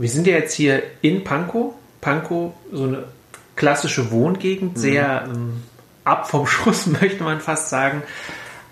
[0.00, 1.74] Wir sind ja jetzt hier in Pankow.
[2.00, 3.04] Pankow, so eine
[3.54, 4.80] klassische Wohngegend, mhm.
[4.80, 5.62] sehr ähm,
[6.04, 8.02] ab vom Schuss, möchte man fast sagen.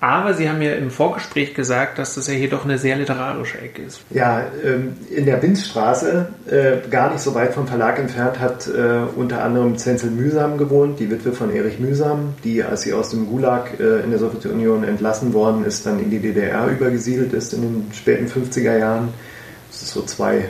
[0.01, 3.59] Aber Sie haben ja im Vorgespräch gesagt, dass das ja hier doch eine sehr literarische
[3.59, 4.01] Ecke ist.
[4.11, 9.01] Ja, ähm, in der Binzstraße, äh, gar nicht so weit vom Verlag entfernt, hat äh,
[9.17, 13.27] unter anderem Zenzel Mühsam gewohnt, die Witwe von Erich Mühsam, die, als sie aus dem
[13.27, 17.63] Gulag äh, in der Sowjetunion entlassen worden ist, dann in die DDR übergesiedelt ist in
[17.63, 19.09] den späten 50er Jahren.
[19.87, 20.47] So zwei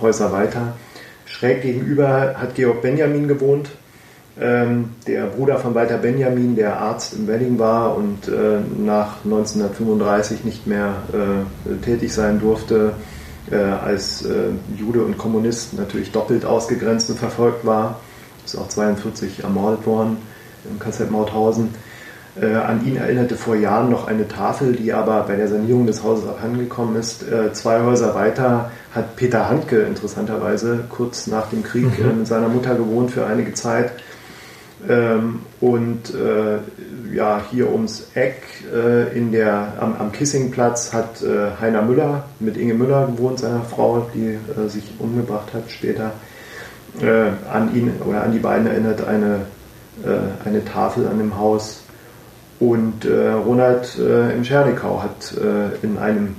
[0.00, 0.74] Häuser weiter.
[1.26, 3.70] Schräg gegenüber hat Georg Benjamin gewohnt,
[4.40, 10.44] ähm, der Bruder von Walter Benjamin, der Arzt im Wedding war und äh, nach 1935
[10.44, 12.92] nicht mehr äh, tätig sein durfte,
[13.50, 18.00] äh, als äh, Jude und Kommunist natürlich doppelt ausgegrenzt und verfolgt war,
[18.44, 20.16] ist auch 42 ermordet worden
[20.70, 21.74] im KZ Mauthausen.
[22.40, 26.04] Äh, an ihn erinnerte vor Jahren noch eine Tafel, die aber bei der Sanierung des
[26.04, 27.22] Hauses abhandengekommen ist.
[27.22, 32.18] Äh, zwei Häuser weiter hat Peter Handke interessanterweise kurz nach dem Krieg mhm.
[32.18, 33.92] mit seiner Mutter gewohnt für einige Zeit
[34.88, 36.58] ähm, und äh,
[37.14, 42.56] ja, hier ums Eck äh, in der, am, am Kissingplatz hat äh, Heiner Müller mit
[42.56, 46.12] Inge Müller gewohnt, seiner Frau, die äh, sich umgebracht hat später.
[47.00, 49.42] Äh, an ihn oder an die beiden erinnert eine,
[50.04, 51.82] äh, eine Tafel an dem Haus.
[52.60, 55.34] Und Ronald im Schernikau hat
[55.82, 56.36] in einem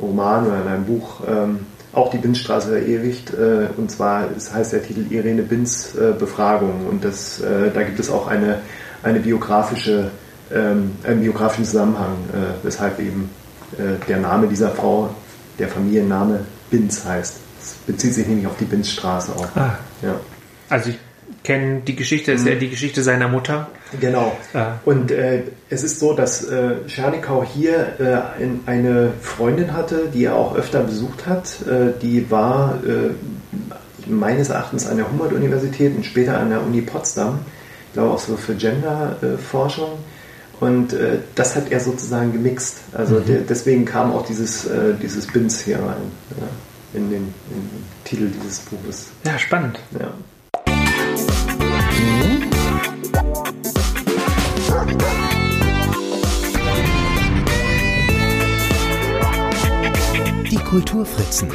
[0.00, 3.32] Roman oder in einem Buch ähm, auch die Binzstraße verewigt.
[3.34, 6.86] Äh, und zwar es heißt der Titel Irene Binz äh, Befragung.
[6.88, 8.60] Und das, äh, da gibt es auch eine,
[9.02, 10.10] eine biografische,
[10.52, 12.16] ähm, einen biografischen Zusammenhang,
[12.62, 13.30] weshalb eben
[14.08, 15.10] der Name dieser Frau,
[15.58, 17.36] der Familienname Binz heißt.
[17.58, 19.46] Das bezieht sich nämlich auf die Binzstraße auch.
[19.54, 19.78] Ah.
[20.00, 20.14] Ja.
[20.70, 20.98] Also ich
[21.44, 22.60] kennen die Geschichte, ist ja mhm.
[22.60, 23.68] die Geschichte seiner Mutter.
[24.00, 24.36] Genau.
[24.54, 24.74] Ah.
[24.84, 27.94] Und äh, es ist so, dass äh, Schernikau hier
[28.38, 31.62] äh, in, eine Freundin hatte, die er auch öfter besucht hat.
[31.66, 33.10] Äh, die war äh,
[34.06, 37.40] meines Erachtens an der Humboldt-Universität und später an der Uni Potsdam.
[37.88, 39.90] Ich glaube auch so für Gender-Forschung.
[40.60, 42.78] Und äh, das hat er sozusagen gemixt.
[42.92, 43.26] Also mhm.
[43.26, 46.12] der, deswegen kam auch dieses, äh, dieses Bins hier rein.
[46.38, 46.48] Ja,
[46.94, 49.06] in, den, in den Titel dieses Buches.
[49.24, 49.78] Ja, spannend.
[49.98, 50.12] Ja.
[60.68, 61.48] Kulturfritzen,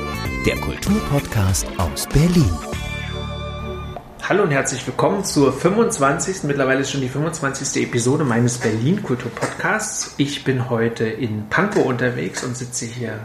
[0.44, 2.50] der Kulturpodcast aus Berlin.
[4.28, 6.41] Hallo und herzlich willkommen zur 25.
[6.46, 7.84] Mittlerweile ist schon die 25.
[7.84, 10.16] Episode meines Berlin Kulturpodcasts.
[10.18, 13.19] Ich bin heute in Pankow unterwegs und sitze hier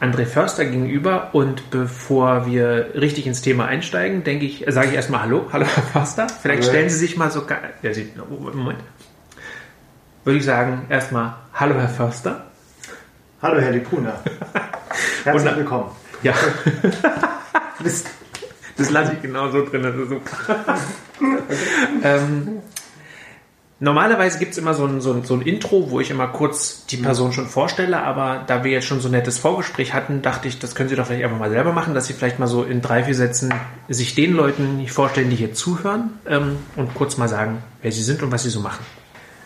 [0.00, 1.34] André Förster gegenüber.
[1.34, 5.82] Und bevor wir richtig ins Thema einsteigen, denke ich, sage ich erstmal Hallo, hallo Herr
[5.82, 6.26] Förster.
[6.40, 6.72] Vielleicht hallo.
[6.72, 7.42] stellen Sie sich mal so,
[7.82, 8.80] ja, Sie, Moment.
[10.24, 12.46] Würde ich sagen, erstmal Hallo Herr Förster.
[13.42, 14.20] Hallo Herr Lipuna.
[15.24, 15.90] Herzlich willkommen.
[16.22, 16.34] Ja.
[17.80, 18.08] Mist.
[18.76, 20.78] Das lasse ich genau so drin, das ist super.
[22.04, 22.62] ähm,
[23.80, 26.84] Normalerweise gibt es immer so ein, so, ein, so ein Intro, wo ich immer kurz
[26.86, 27.02] die mhm.
[27.02, 30.58] Person schon vorstelle, aber da wir jetzt schon so ein nettes Vorgespräch hatten, dachte ich,
[30.58, 32.82] das können Sie doch vielleicht einfach mal selber machen, dass Sie vielleicht mal so in
[32.82, 33.54] drei, vier Sätzen
[33.88, 38.22] sich den Leuten vorstellen, die hier zuhören ähm, und kurz mal sagen, wer Sie sind
[38.24, 38.84] und was Sie so machen.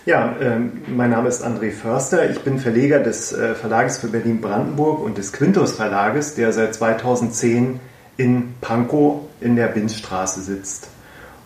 [0.05, 2.29] Ja, ähm, mein Name ist André Förster.
[2.29, 7.79] Ich bin Verleger des äh, Verlages für Berlin-Brandenburg und des Quintus Verlages, der seit 2010
[8.17, 10.89] in Pankow in der Binzstraße sitzt.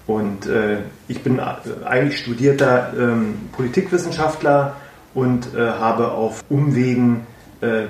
[0.07, 1.43] Und äh, ich bin äh,
[1.85, 4.77] eigentlich studierter ähm, Politikwissenschaftler
[5.15, 7.27] und habe auf Umwegen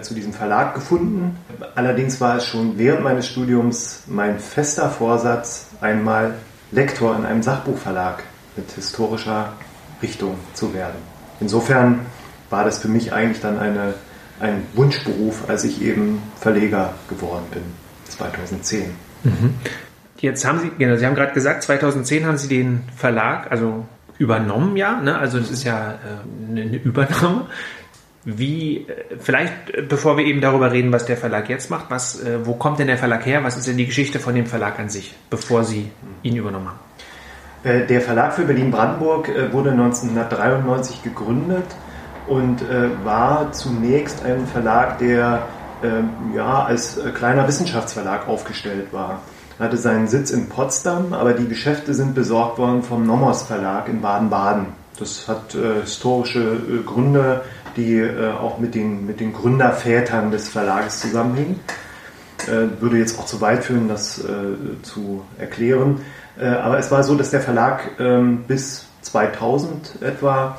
[0.01, 1.37] zu diesem Verlag gefunden.
[1.75, 6.35] Allerdings war es schon während meines Studiums mein fester Vorsatz, einmal
[6.71, 8.23] Lektor in einem Sachbuchverlag
[8.55, 9.55] mit historischer
[10.03, 10.97] Richtung zu werden.
[11.41, 12.01] Insofern
[12.51, 13.95] war das für mich eigentlich dann eine,
[14.41, 17.63] ein Wunschberuf, als ich eben Verleger geworden bin,
[18.09, 18.91] 2010.
[19.25, 19.55] Mhm.
[20.19, 23.85] Jetzt haben Sie, genau, Sie haben gerade gesagt, 2010 haben Sie den Verlag, also
[24.19, 25.19] übernommen, ja, ne?
[25.19, 27.47] also das ist ja äh, eine Übernahme.
[28.25, 32.21] Wie, äh, vielleicht, äh, bevor wir eben darüber reden, was der Verlag jetzt macht, was,
[32.21, 33.45] äh, wo kommt denn der Verlag her?
[33.45, 35.91] Was ist denn die Geschichte von dem Verlag an sich, bevor Sie
[36.23, 36.86] ihn übernommen haben?
[37.67, 41.67] Äh, der Verlag für Berlin-Brandenburg wurde 1993 gegründet
[42.29, 42.63] und
[43.05, 45.43] war zunächst ein Verlag, der
[45.85, 49.21] ähm, ja, als kleiner Wissenschaftsverlag aufgestellt war
[49.59, 54.01] hatte seinen Sitz in Potsdam, aber die Geschäfte sind besorgt worden vom Nomos Verlag in
[54.01, 54.67] Baden-Baden.
[54.99, 57.43] Das hat äh, historische äh, Gründe,
[57.77, 61.61] die äh, auch mit den, mit den Gründervätern des Verlages zusammenhängen.
[62.47, 66.01] Äh, würde jetzt auch zu weit führen, das äh, zu erklären.
[66.39, 70.59] Äh, aber es war so, dass der Verlag ähm, bis 2000 etwa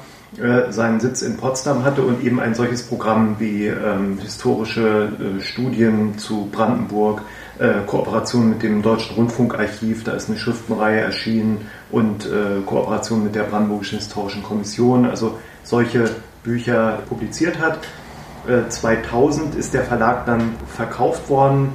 [0.70, 5.10] seinen Sitz in Potsdam hatte und eben ein solches Programm wie ähm, historische
[5.40, 7.22] Studien zu Brandenburg,
[7.60, 13.36] äh, Kooperation mit dem Deutschen Rundfunkarchiv, da ist eine Schriftenreihe erschienen und äh, Kooperation mit
[13.36, 16.10] der Brandenburgischen Historischen Kommission, also solche
[16.44, 17.80] Bücher publiziert hat.
[18.70, 21.72] 2000 ist der Verlag dann verkauft worden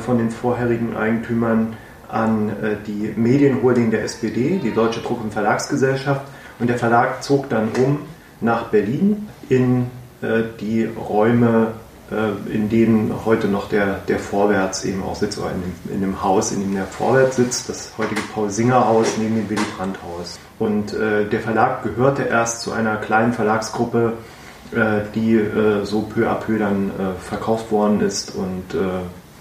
[0.00, 1.74] von den vorherigen Eigentümern
[2.08, 2.52] an
[2.86, 6.22] die Medienholding der SPD, die Deutsche Druck- und Verlagsgesellschaft.
[6.58, 8.00] Und der Verlag zog dann um
[8.40, 9.86] nach Berlin in
[10.60, 11.74] die Räume
[12.10, 16.00] äh, in denen heute noch der, der Vorwärts eben auch sitzt, oder in dem, in
[16.00, 20.38] dem Haus, in dem der Vorwärts sitzt, das heutige Paul-Singer-Haus neben dem Willy Brandt-Haus.
[20.58, 24.14] Und äh, der Verlag gehörte erst zu einer kleinen Verlagsgruppe,
[24.72, 28.78] äh, die äh, so peu à peu dann äh, verkauft worden ist und äh,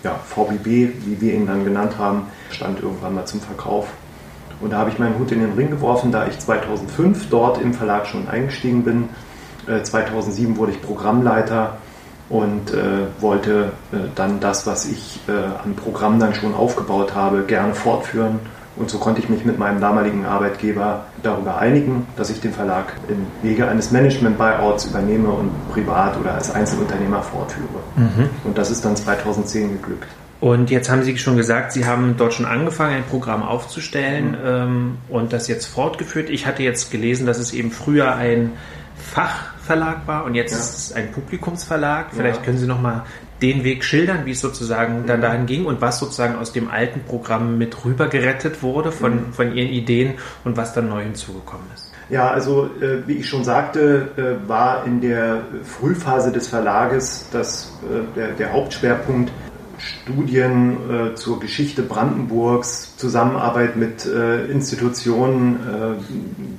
[0.03, 0.65] ja, VBB,
[1.05, 3.87] wie wir ihn dann genannt haben, stand irgendwann mal zum Verkauf.
[4.59, 7.73] Und da habe ich meinen Hut in den Ring geworfen, da ich 2005 dort im
[7.73, 9.09] Verlag schon eingestiegen bin.
[9.83, 11.77] 2007 wurde ich Programmleiter
[12.29, 17.43] und äh, wollte äh, dann das, was ich äh, an Programm dann schon aufgebaut habe,
[17.43, 18.39] gerne fortführen.
[18.75, 22.93] Und so konnte ich mich mit meinem damaligen Arbeitgeber darüber einigen, dass ich den Verlag
[23.07, 27.79] im Wege eines Management-Buyouts übernehme und privat oder als Einzelunternehmer fortführe.
[27.95, 28.29] Mhm.
[28.43, 30.09] Und das ist dann 2010 geglückt.
[30.39, 34.37] Und jetzt haben Sie schon gesagt, Sie haben dort schon angefangen, ein Programm aufzustellen mhm.
[34.45, 36.29] ähm, und das jetzt fortgeführt.
[36.29, 38.51] Ich hatte jetzt gelesen, dass es eben früher ein
[38.97, 40.59] Fach Verlag war und jetzt ja.
[40.59, 42.07] ist es ein Publikumsverlag.
[42.13, 42.45] Vielleicht ja.
[42.45, 43.03] können Sie noch mal
[43.41, 45.23] den Weg schildern, wie es sozusagen dann mhm.
[45.23, 49.33] dahin ging und was sozusagen aus dem alten Programm mit rüber gerettet wurde von, mhm.
[49.33, 50.13] von Ihren Ideen
[50.43, 51.91] und was dann neu hinzugekommen ist.
[52.09, 57.77] Ja, also äh, wie ich schon sagte, äh, war in der Frühphase des Verlages das,
[57.83, 59.29] äh, der, der Hauptschwerpunkt
[59.77, 66.03] Studien äh, zur Geschichte Brandenburgs, Zusammenarbeit mit äh, Institutionen, äh,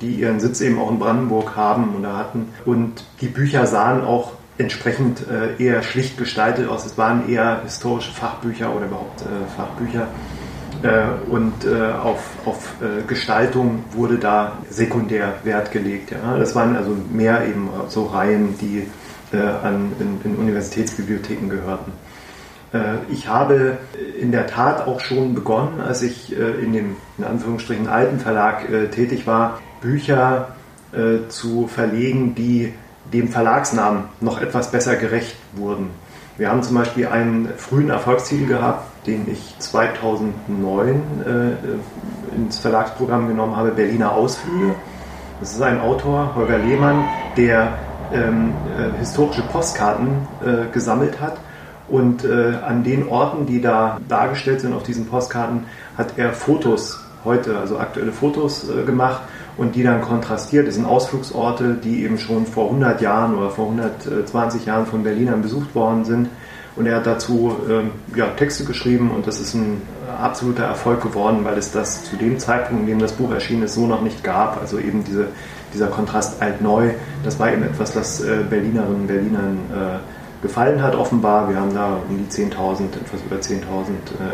[0.01, 2.49] die ihren Sitz eben auch in Brandenburg haben oder hatten.
[2.65, 6.85] Und die Bücher sahen auch entsprechend äh, eher schlicht gestaltet aus.
[6.85, 9.25] Es waren eher historische Fachbücher oder überhaupt äh,
[9.55, 10.07] Fachbücher.
[10.83, 12.75] Äh, und auf, auf
[13.05, 16.11] Gestaltung wurde da sekundär Wert gelegt.
[16.11, 16.37] Ja.
[16.37, 18.87] Das waren also mehr eben so Reihen, die
[19.31, 21.91] an, in, in Universitätsbibliotheken gehörten.
[22.73, 23.77] Äh, ich habe
[24.19, 28.69] in der Tat auch schon begonnen, als ich äh, in dem in Anführungsstrichen alten Verlag
[28.69, 30.49] äh, tätig war, Bücher
[31.29, 32.73] zu verlegen, die
[33.13, 35.91] dem Verlagsnamen noch etwas besser gerecht wurden.
[36.35, 40.99] Wir haben zum Beispiel einen frühen Erfolgstitel gehabt, den ich 2009
[42.35, 44.73] ins Verlagsprogramm genommen habe, Berliner Ausflüge.
[45.39, 47.07] Das ist ein Autor, Holger Lehmann,
[47.37, 47.73] der
[48.11, 48.55] ähm,
[48.97, 51.37] historische Postkarten äh, gesammelt hat
[51.89, 55.65] und äh, an den Orten, die da dargestellt sind auf diesen Postkarten,
[55.97, 59.21] hat er Fotos heute, also aktuelle Fotos äh, gemacht
[59.57, 60.67] und die dann kontrastiert.
[60.67, 65.41] Das sind Ausflugsorte, die eben schon vor 100 Jahren oder vor 120 Jahren von Berlinern
[65.41, 66.29] besucht worden sind.
[66.75, 69.81] Und er hat dazu äh, ja, Texte geschrieben und das ist ein
[70.21, 73.73] absoluter Erfolg geworden, weil es das zu dem Zeitpunkt, in dem das Buch erschienen ist,
[73.73, 74.61] so noch nicht gab.
[74.61, 75.27] Also eben diese,
[75.73, 76.91] dieser Kontrast alt-neu,
[77.23, 81.49] das war eben etwas, das äh, Berlinerinnen und Berlinern äh, gefallen hat offenbar.
[81.49, 83.61] Wir haben da um die 10.000, etwas über 10.000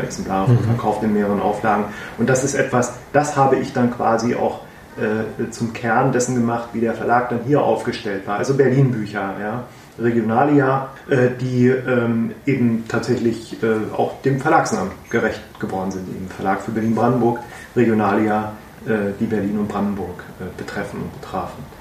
[0.00, 0.58] äh, Exemplare mhm.
[0.60, 1.84] verkauft in mehreren Auflagen.
[2.18, 4.60] Und das ist etwas, das habe ich dann quasi auch
[4.96, 8.38] äh, zum Kern dessen gemacht, wie der Verlag dann hier aufgestellt war.
[8.38, 9.64] Also Berlin-Bücher, ja.
[9.98, 16.08] Regionalia, äh, die ähm, eben tatsächlich äh, auch dem Verlagsnamen gerecht geworden sind.
[16.08, 17.40] Eben Verlag für Berlin-Brandenburg,
[17.74, 18.52] Regionalia,
[18.86, 21.75] äh, die Berlin und Brandenburg äh, betreffen und betrafen.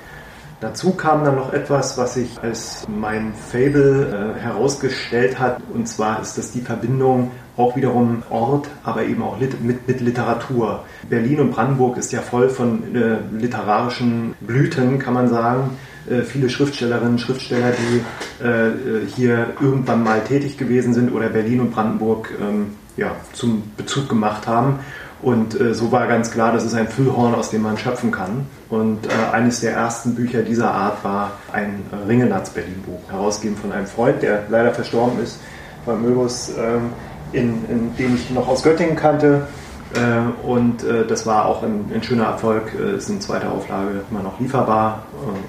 [0.62, 6.22] Dazu kam dann noch etwas, was sich als mein Fable äh, herausgestellt hat, und zwar
[6.22, 10.84] ist das die Verbindung auch wiederum Ort, aber eben auch mit, mit, Literatur.
[11.10, 15.78] Berlin und Brandenburg ist ja voll von äh, literarischen Blüten, kann man sagen.
[16.10, 18.72] Äh, viele Schriftstellerinnen, Schriftsteller, die äh,
[19.16, 24.48] hier irgendwann mal tätig gewesen sind oder Berlin und Brandenburg ähm, ja, zum Bezug gemacht
[24.48, 24.80] haben.
[25.22, 28.46] Und äh, so war ganz klar, das ist ein Füllhorn, aus dem man schöpfen kann.
[28.70, 33.88] Und äh, eines der ersten Bücher dieser Art war ein äh, Ringelnatz-Berlin-Buch, herausgegeben von einem
[33.88, 35.40] Freund, der leider verstorben ist,
[35.86, 36.94] von Möbus, ähm,
[37.34, 39.48] den ich noch aus Göttingen kannte.
[39.94, 44.02] Äh, und äh, das war auch ein, ein schöner Erfolg, äh, ist in zweiter Auflage
[44.10, 45.04] immer noch lieferbar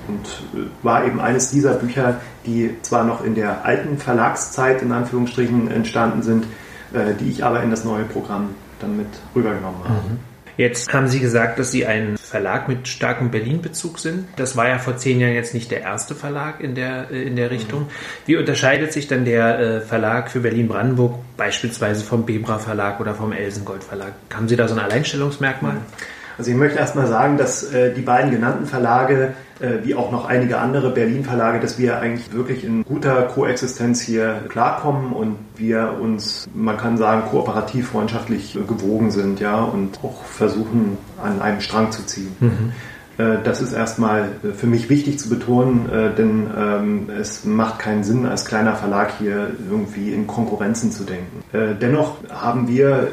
[0.09, 5.71] und war eben eines dieser Bücher, die zwar noch in der alten Verlagszeit in Anführungsstrichen
[5.71, 6.47] entstanden sind,
[7.21, 10.09] die ich aber in das neue Programm dann mit rübergenommen habe.
[10.09, 10.19] Mhm.
[10.57, 14.27] Jetzt haben Sie gesagt, dass Sie ein Verlag mit starkem Berlin-Bezug sind.
[14.37, 17.37] Das war ja vor zehn Jahren jetzt nicht der erste Verlag in der, äh, in
[17.37, 17.83] der Richtung.
[17.83, 17.89] Mhm.
[18.25, 23.33] Wie unterscheidet sich dann der äh, Verlag für Berlin-Brandenburg beispielsweise vom Bebra Verlag oder vom
[23.33, 24.13] Elsengold Verlag?
[24.33, 25.75] Haben Sie da so ein Alleinstellungsmerkmal?
[25.75, 25.81] Mhm.
[26.39, 30.27] Also ich möchte erstmal sagen, dass äh, die beiden genannten Verlage, äh, wie auch noch
[30.27, 36.47] einige andere Berlin-Verlage, dass wir eigentlich wirklich in guter Koexistenz hier klarkommen und wir uns,
[36.55, 41.91] man kann sagen, kooperativ, freundschaftlich äh, gewogen sind, ja, und auch versuchen, an einem Strang
[41.91, 42.37] zu ziehen.
[42.41, 42.73] Mhm.
[43.19, 47.79] Äh, das ist erstmal äh, für mich wichtig zu betonen, äh, denn ähm, es macht
[47.79, 51.43] keinen Sinn, als kleiner Verlag hier irgendwie in Konkurrenzen zu denken.
[51.81, 53.09] Dennoch haben wir,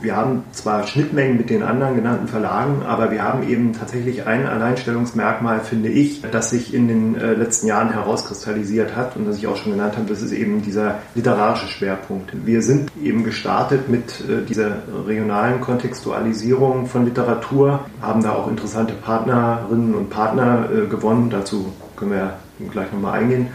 [0.00, 4.46] wir haben zwar Schnittmengen mit den anderen genannten Verlagen, aber wir haben eben tatsächlich ein
[4.46, 9.56] Alleinstellungsmerkmal, finde ich, das sich in den letzten Jahren herauskristallisiert hat und das ich auch
[9.56, 12.32] schon genannt habe, das ist eben dieser literarische Schwerpunkt.
[12.44, 14.72] Wir sind eben gestartet mit dieser
[15.06, 21.30] regionalen Kontextualisierung von Literatur, haben da auch interessante Partner Partnerinnen und Partner äh, gewonnen.
[21.30, 22.34] Dazu können wir
[22.70, 23.48] gleich nochmal eingehen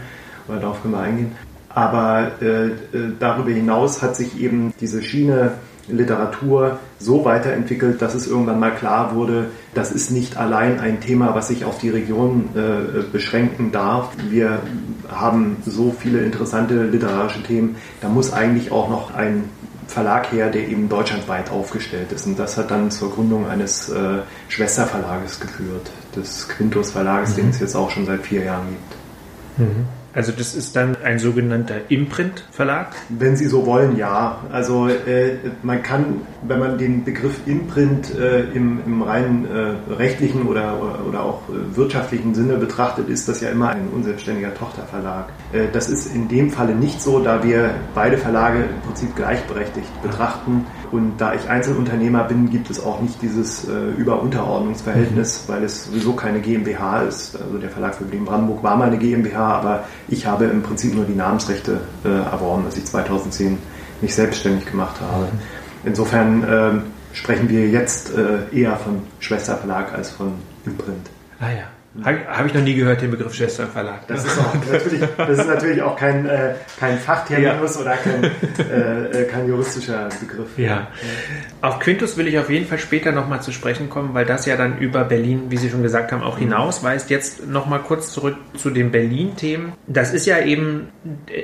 [0.48, 1.32] oder darauf können wir eingehen.
[1.68, 2.72] Aber äh, äh,
[3.18, 5.52] darüber hinaus hat sich eben diese Schiene
[5.88, 11.34] Literatur so weiterentwickelt, dass es irgendwann mal klar wurde, das ist nicht allein ein Thema,
[11.36, 14.08] was sich auf die Region äh, beschränken darf.
[14.28, 14.58] Wir
[15.08, 19.44] haben so viele interessante literarische Themen, da muss eigentlich auch noch ein
[19.86, 22.26] Verlag her, der eben deutschlandweit aufgestellt ist.
[22.26, 27.36] Und das hat dann zur Gründung eines äh, Schwesterverlages geführt, des Quintus Verlages, mhm.
[27.36, 29.68] den es jetzt auch schon seit vier Jahren gibt.
[29.70, 29.86] Mhm.
[30.16, 32.96] Also das ist dann ein sogenannter Imprint-Verlag?
[33.10, 34.38] Wenn Sie so wollen, ja.
[34.50, 40.46] Also äh, man kann, wenn man den Begriff Imprint äh, im, im rein äh, rechtlichen
[40.46, 45.28] oder, oder auch äh, wirtschaftlichen Sinne betrachtet, ist das ja immer ein unselbstständiger Tochterverlag.
[45.52, 50.02] Äh, das ist in dem Falle nicht so, da wir beide Verlage im Prinzip gleichberechtigt
[50.02, 50.64] betrachten.
[50.92, 55.52] Und da ich Einzelunternehmer bin, gibt es auch nicht dieses äh, Über-Unterordnungsverhältnis, mhm.
[55.52, 57.36] weil es sowieso keine GmbH ist.
[57.38, 60.94] Also der Verlag für Berlin Brandenburg war mal eine GmbH, aber ich habe im Prinzip
[60.94, 63.58] nur die Namensrechte äh, erworben, als ich 2010
[64.00, 65.28] mich selbstständig gemacht habe.
[65.84, 70.34] Insofern äh, sprechen wir jetzt äh, eher von Schwesterverlag als von
[70.64, 71.08] Imprint.
[71.40, 71.64] Ah ja.
[72.04, 74.06] Habe hab ich noch nie gehört, den Begriff Schwesterverlag.
[74.06, 77.80] Das ist, auch, natürlich, das ist natürlich auch kein, äh, kein Fachterminus ja.
[77.80, 80.58] oder kein, äh, äh, kein juristischer Begriff.
[80.58, 80.88] Ja.
[81.62, 84.56] Auf Quintus will ich auf jeden Fall später nochmal zu sprechen kommen, weil das ja
[84.56, 86.44] dann über Berlin, wie Sie schon gesagt haben, auch mhm.
[86.44, 87.10] hinausweist.
[87.10, 89.72] Jetzt nochmal kurz zurück zu den Berlin-Themen.
[89.86, 90.88] Das ist ja eben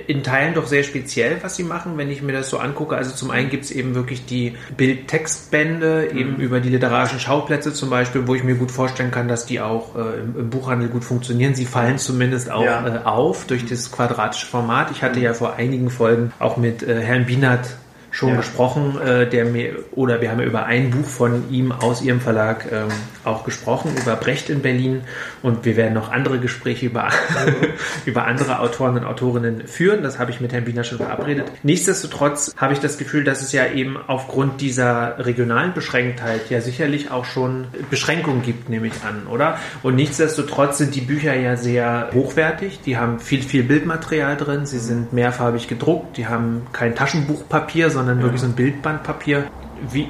[0.07, 2.97] in Teilen doch sehr speziell, was Sie machen, wenn ich mir das so angucke.
[2.97, 6.19] Also zum einen gibt es eben wirklich die Bild-Textbände, mhm.
[6.19, 9.61] eben über die literarischen Schauplätze zum Beispiel, wo ich mir gut vorstellen kann, dass die
[9.61, 11.55] auch äh, im im Buchhandel gut funktionieren.
[11.55, 12.87] Sie fallen zumindest auch ja.
[12.87, 14.91] äh, auf durch das quadratische Format.
[14.91, 17.77] Ich hatte ja vor einigen Folgen auch mit äh, Herrn Bienert
[18.13, 18.37] schon ja.
[18.37, 22.21] gesprochen, äh, der mir, oder wir haben ja über ein Buch von ihm aus ihrem
[22.21, 22.89] Verlag ähm,
[23.25, 25.01] auch gesprochen, über Brecht in Berlin
[25.43, 27.09] und wir werden noch andere Gespräche über,
[28.05, 30.03] über andere Autoren und Autorinnen führen.
[30.03, 31.51] Das habe ich mit Herrn Wiener schon verabredet.
[31.63, 37.11] Nichtsdestotrotz habe ich das Gefühl, dass es ja eben aufgrund dieser regionalen Beschränktheit ja sicherlich
[37.11, 39.59] auch schon Beschränkungen gibt, nehme ich an, oder?
[39.83, 44.79] Und nichtsdestotrotz sind die Bücher ja sehr hochwertig, die haben viel, viel Bildmaterial drin, sie
[44.79, 49.45] sind mehrfarbig gedruckt, die haben kein Taschenbuchpapier, sondern sondern wirklich so ein Bildbandpapier.
[49.91, 50.09] Wie,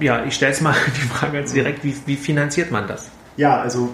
[0.00, 3.10] ja, ich stelle es mal die Frage jetzt direkt, wie, wie finanziert man das?
[3.36, 3.90] Ja, also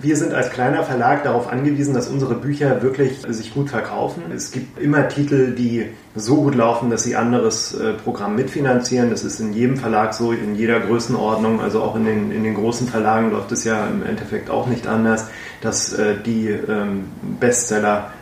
[0.00, 4.22] wir sind als kleiner Verlag darauf angewiesen, dass unsere Bücher wirklich sich gut verkaufen.
[4.34, 9.10] Es gibt immer Titel, die so gut laufen, dass sie anderes äh, Programm mitfinanzieren.
[9.10, 11.60] Das ist in jedem Verlag so, in jeder Größenordnung.
[11.60, 14.86] Also auch in den, in den großen Verlagen läuft es ja im Endeffekt auch nicht
[14.86, 15.28] anders,
[15.60, 17.04] dass äh, die ähm,
[17.38, 18.12] Bestseller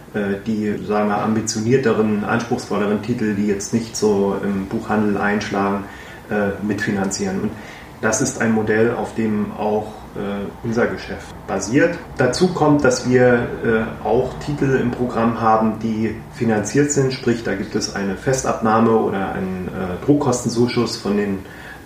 [0.46, 5.84] die, sagen wir, ambitionierteren, anspruchsvolleren Titel, die jetzt nicht so im Buchhandel einschlagen,
[6.30, 7.40] äh, mitfinanzieren.
[7.42, 7.50] Und
[8.00, 11.98] das ist ein Modell, auf dem auch äh, unser Geschäft basiert.
[12.16, 13.46] Dazu kommt, dass wir
[14.02, 19.32] auch Titel im Programm haben, die finanziert sind, sprich da gibt es eine Festabnahme oder
[19.32, 19.68] einen
[20.06, 21.38] Druckkostenzuschuss von den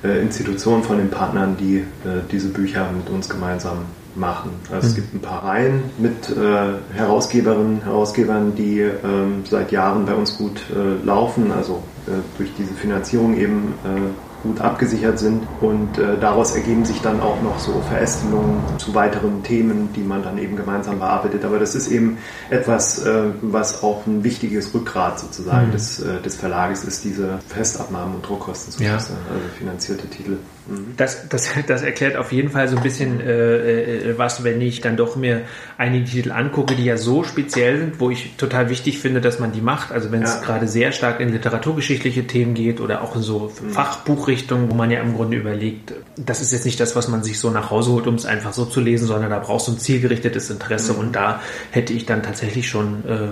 [0.03, 1.85] Institutionen, von den Partnern, die
[2.31, 3.79] diese Bücher mit uns gemeinsam
[4.19, 4.51] machen.
[4.71, 4.91] Also mhm.
[4.91, 10.37] es gibt ein paar Reihen mit äh, Herausgeberinnen, Herausgebern, die ähm, seit Jahren bei uns
[10.37, 16.17] gut äh, laufen, also äh, durch diese Finanzierung eben äh, gut abgesichert sind und äh,
[16.21, 20.55] daraus ergeben sich dann auch noch so Verästelungen zu weiteren Themen, die man dann eben
[20.55, 21.45] gemeinsam bearbeitet.
[21.45, 25.73] Aber das ist eben etwas, äh, was auch ein wichtiges Rückgrat sozusagen mhm.
[25.73, 28.95] des, des Verlages ist, diese Festabnahmen und Druckkosten, ja.
[28.95, 29.15] also
[29.59, 30.37] finanzierte Titel.
[30.69, 30.95] Mhm.
[30.97, 34.81] Das, das, das erklärt auf jeden Fall so ein bisschen äh, äh, was, wenn ich
[34.81, 35.43] dann doch mir
[35.77, 39.53] einige Titel angucke, die ja so speziell sind, wo ich total wichtig finde, dass man
[39.53, 39.93] die macht.
[39.93, 40.41] Also wenn es ja.
[40.41, 43.71] gerade sehr stark in literaturgeschichtliche Themen geht oder auch in so mhm.
[43.71, 47.39] Fachbuchrichtungen, wo man ja im Grunde überlegt, das ist jetzt nicht das, was man sich
[47.39, 49.79] so nach Hause holt, um es einfach so zu lesen, sondern da brauchst du ein
[49.79, 50.99] zielgerichtetes Interesse mhm.
[51.01, 53.29] und da hätte ich dann tatsächlich schon äh, äh,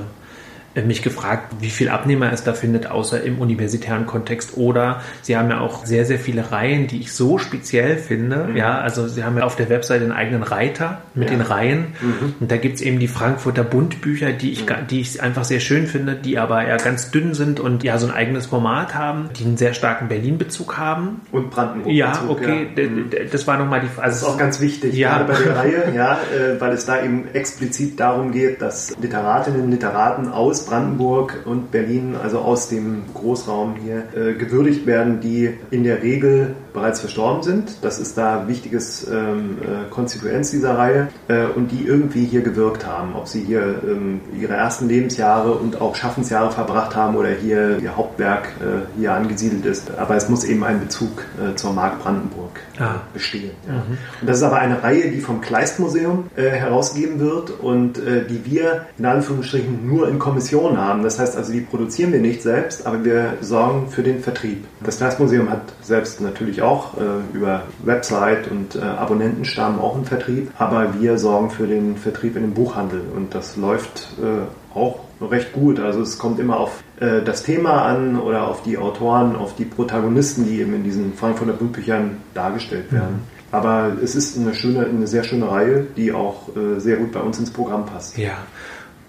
[0.84, 4.56] mich gefragt, wie viel Abnehmer es da findet, außer im universitären Kontext.
[4.56, 8.48] Oder Sie haben ja auch sehr, sehr viele Reihen, die ich so speziell finde.
[8.50, 8.56] Mhm.
[8.56, 11.36] Ja, also Sie haben ja auf der Webseite einen eigenen Reiter mit ja.
[11.36, 11.94] den Reihen.
[12.00, 12.34] Mhm.
[12.40, 14.86] Und da gibt es eben die Frankfurter Bundbücher, die ich, mhm.
[14.90, 18.08] die ich einfach sehr schön finde, die aber eher ganz dünn sind und ja so
[18.08, 21.22] ein eigenes Format haben, die einen sehr starken Berlin-Bezug haben.
[21.32, 21.94] Und Brandenburg.
[21.94, 22.68] Ja, okay.
[22.76, 22.82] Ja.
[22.82, 23.10] Mhm.
[23.32, 24.02] Das war nochmal die Frage.
[24.02, 25.18] Also das ist auch ganz wichtig, ja.
[25.18, 29.62] gerade bei der Reihe, ja, äh, weil es da eben explizit darum geht, dass Literatinnen
[29.62, 35.50] und Literaten aus Brandenburg und Berlin, also aus dem Großraum hier, äh, gewürdigt werden, die
[35.70, 37.78] in der Regel bereits verstorben sind.
[37.82, 42.86] Das ist da wichtiges ähm, äh, Konstituenz dieser Reihe äh, und die irgendwie hier gewirkt
[42.86, 47.78] haben, ob sie hier ähm, ihre ersten Lebensjahre und auch Schaffensjahre verbracht haben oder hier
[47.78, 49.90] ihr Hauptwerk äh, hier angesiedelt ist.
[49.96, 53.00] Aber es muss eben ein Bezug äh, zur Mark Brandenburg äh, ah.
[53.14, 53.52] bestehen.
[53.66, 53.72] Ja.
[53.72, 53.98] Mhm.
[54.20, 58.86] Und das ist aber eine Reihe, die vom Kleistmuseum äh, herausgegeben wird und die wir
[58.98, 61.02] in Anführungsstrichen nur in Kommission haben.
[61.02, 64.64] Das heißt also, die produzieren wir nicht selbst, aber wir sorgen für den Vertrieb.
[64.80, 70.04] Das Kleistmuseum hat selbst natürlich auch auch äh, über Website und äh, Abonnentenstamm auch einen
[70.04, 75.00] Vertrieb, aber wir sorgen für den Vertrieb in den Buchhandel und das läuft äh, auch
[75.20, 75.80] recht gut.
[75.80, 79.64] Also es kommt immer auf äh, das Thema an oder auf die Autoren, auf die
[79.64, 83.14] Protagonisten, die eben in diesen Frankfurter Buchbüchern dargestellt werden.
[83.14, 83.36] Mhm.
[83.52, 87.20] Aber es ist eine schöne, eine sehr schöne Reihe, die auch äh, sehr gut bei
[87.20, 88.18] uns ins Programm passt.
[88.18, 88.34] Ja.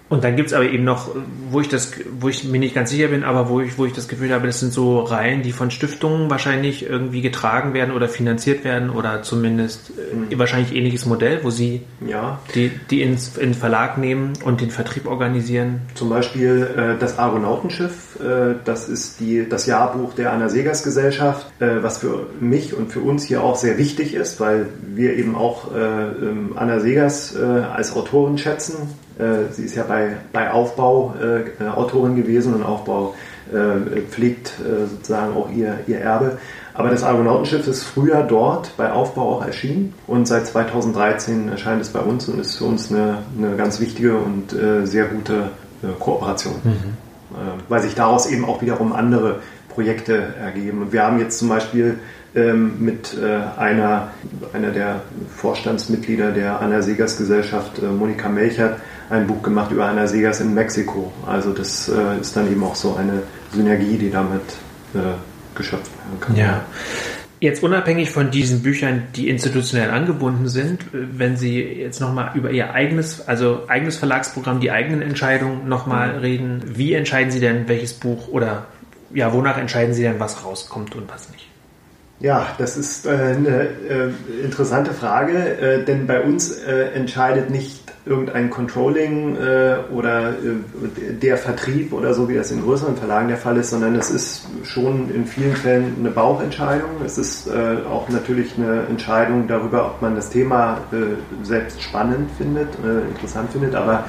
[0.09, 1.09] Und dann gibt's aber eben noch,
[1.49, 3.93] wo ich das, wo ich mir nicht ganz sicher bin, aber wo ich, wo ich
[3.93, 8.07] das Gefühl habe, das sind so Reihen, die von Stiftungen wahrscheinlich irgendwie getragen werden oder
[8.07, 10.39] finanziert werden oder zumindest mhm.
[10.39, 12.39] wahrscheinlich ähnliches Modell, wo sie ja.
[12.55, 15.81] die, die ins, in Verlag nehmen und den Vertrieb organisieren.
[15.95, 21.47] Zum Beispiel äh, das Argonautenschiff, äh, das ist die, das Jahrbuch der Anna Segers Gesellschaft,
[21.59, 25.35] äh, was für mich und für uns hier auch sehr wichtig ist, weil wir eben
[25.35, 29.06] auch äh, ähm, Anna Segers äh, als Autorin schätzen äh,
[29.51, 33.15] sie ist ja bei, bei Aufbau äh, Autorin gewesen und Aufbau
[33.51, 34.53] äh, pflegt
[34.89, 36.37] sozusagen auch ihr, ihr Erbe.
[36.77, 41.89] Aber das Argonautenschiff ist früher dort bei Aufbau auch erschienen und seit 2013 erscheint es
[41.89, 45.49] bei uns und ist für uns eine, eine ganz wichtige und äh, sehr gute
[45.81, 46.71] äh, Kooperation, mhm.
[46.71, 50.83] äh, weil sich daraus eben auch wiederum andere Projekte ergeben.
[50.83, 51.97] Und wir haben jetzt zum Beispiel
[52.35, 53.17] ähm, mit
[53.57, 54.09] einer,
[54.53, 55.01] einer der
[55.35, 61.11] Vorstandsmitglieder der Anna Segers Gesellschaft, Monika Melchert, ein Buch gemacht über Anna Segers in Mexiko.
[61.25, 64.41] Also das äh, ist dann eben auch so eine Synergie, die damit
[64.93, 64.99] äh,
[65.55, 66.35] geschöpft werden kann.
[66.35, 66.65] Ja.
[67.39, 72.73] Jetzt unabhängig von diesen Büchern, die institutionell angebunden sind, wenn Sie jetzt nochmal über Ihr
[72.73, 76.19] eigenes, also eigenes Verlagsprogramm, die eigenen Entscheidungen nochmal mhm.
[76.19, 78.65] reden, wie entscheiden Sie denn, welches Buch oder
[79.13, 81.47] ja, wonach entscheiden Sie denn, was rauskommt und was nicht?
[82.19, 87.86] Ja, das ist äh, eine äh, interessante Frage, äh, denn bei uns äh, entscheidet nicht
[88.07, 93.37] irgendein Controlling äh, oder äh, der Vertrieb oder so, wie das in größeren Verlagen der
[93.37, 96.89] Fall ist, sondern es ist schon in vielen Fällen eine Bauchentscheidung.
[97.05, 102.29] Es ist äh, auch natürlich eine Entscheidung darüber, ob man das Thema äh, selbst spannend
[102.37, 104.05] findet, äh, interessant findet, aber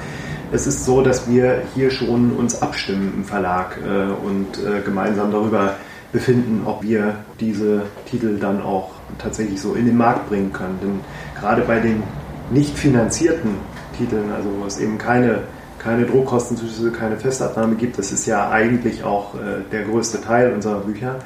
[0.51, 5.75] es ist so, dass wir hier schon uns abstimmen im Verlag äh, und gemeinsam darüber
[6.11, 10.79] befinden, ob wir diese Titel dann auch tatsächlich so in den Markt bringen können.
[10.81, 10.99] Denn
[11.39, 12.01] gerade bei den
[12.51, 13.51] nicht finanzierten
[13.99, 15.41] Titeln, also wo es eben keine,
[15.77, 17.99] keine Druckkostenzuschüsse, keine Festabnahme gibt.
[17.99, 21.19] Das ist ja eigentlich auch äh, der größte Teil unserer Bücher.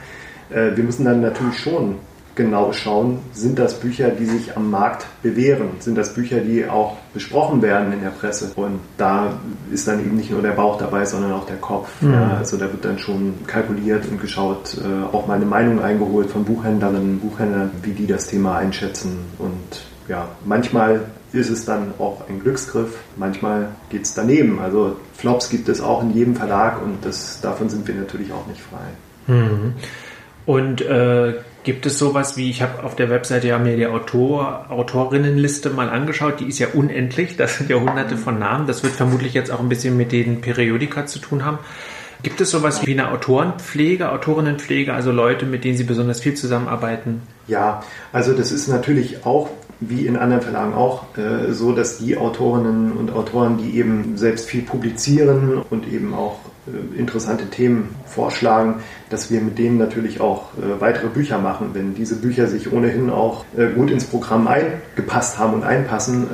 [0.50, 1.96] Äh, wir müssen dann natürlich schon
[2.36, 5.70] genau schauen, sind das Bücher, die sich am Markt bewähren?
[5.80, 8.52] Sind das Bücher, die auch besprochen werden in der Presse?
[8.56, 9.34] Und da
[9.72, 11.90] ist dann eben nicht nur der Bauch dabei, sondern auch der Kopf.
[12.02, 12.14] Mhm.
[12.14, 16.44] Ja, also da wird dann schon kalkuliert und geschaut, äh, auch meine Meinung eingeholt von
[16.44, 19.20] Buchhändlerinnen, Buchhändlern, wie die das Thema einschätzen.
[19.38, 21.02] Und ja, manchmal
[21.34, 22.96] ist es dann auch ein Glücksgriff.
[23.16, 24.60] Manchmal geht es daneben.
[24.60, 28.46] Also Flops gibt es auch in jedem Verlag und das, davon sind wir natürlich auch
[28.48, 29.34] nicht frei.
[29.34, 29.74] Mhm.
[30.46, 34.66] Und äh, gibt es sowas wie, ich habe auf der Webseite ja mir die Autor,
[34.70, 38.94] Autorinnenliste mal angeschaut, die ist ja unendlich, das sind ja hunderte von Namen, das wird
[38.94, 41.60] vermutlich jetzt auch ein bisschen mit den Periodika zu tun haben.
[42.22, 47.22] Gibt es sowas wie eine Autorenpflege, Autorinnenpflege, also Leute, mit denen Sie besonders viel zusammenarbeiten?
[47.48, 52.18] Ja, also das ist natürlich auch wie in anderen Verlagen auch, äh, so dass die
[52.18, 58.76] Autorinnen und Autoren, die eben selbst viel publizieren und eben auch äh, interessante Themen vorschlagen,
[59.10, 61.72] dass wir mit denen natürlich auch äh, weitere Bücher machen.
[61.74, 66.28] Wenn diese Bücher sich ohnehin auch gut ins Programm eingepasst haben und einpassen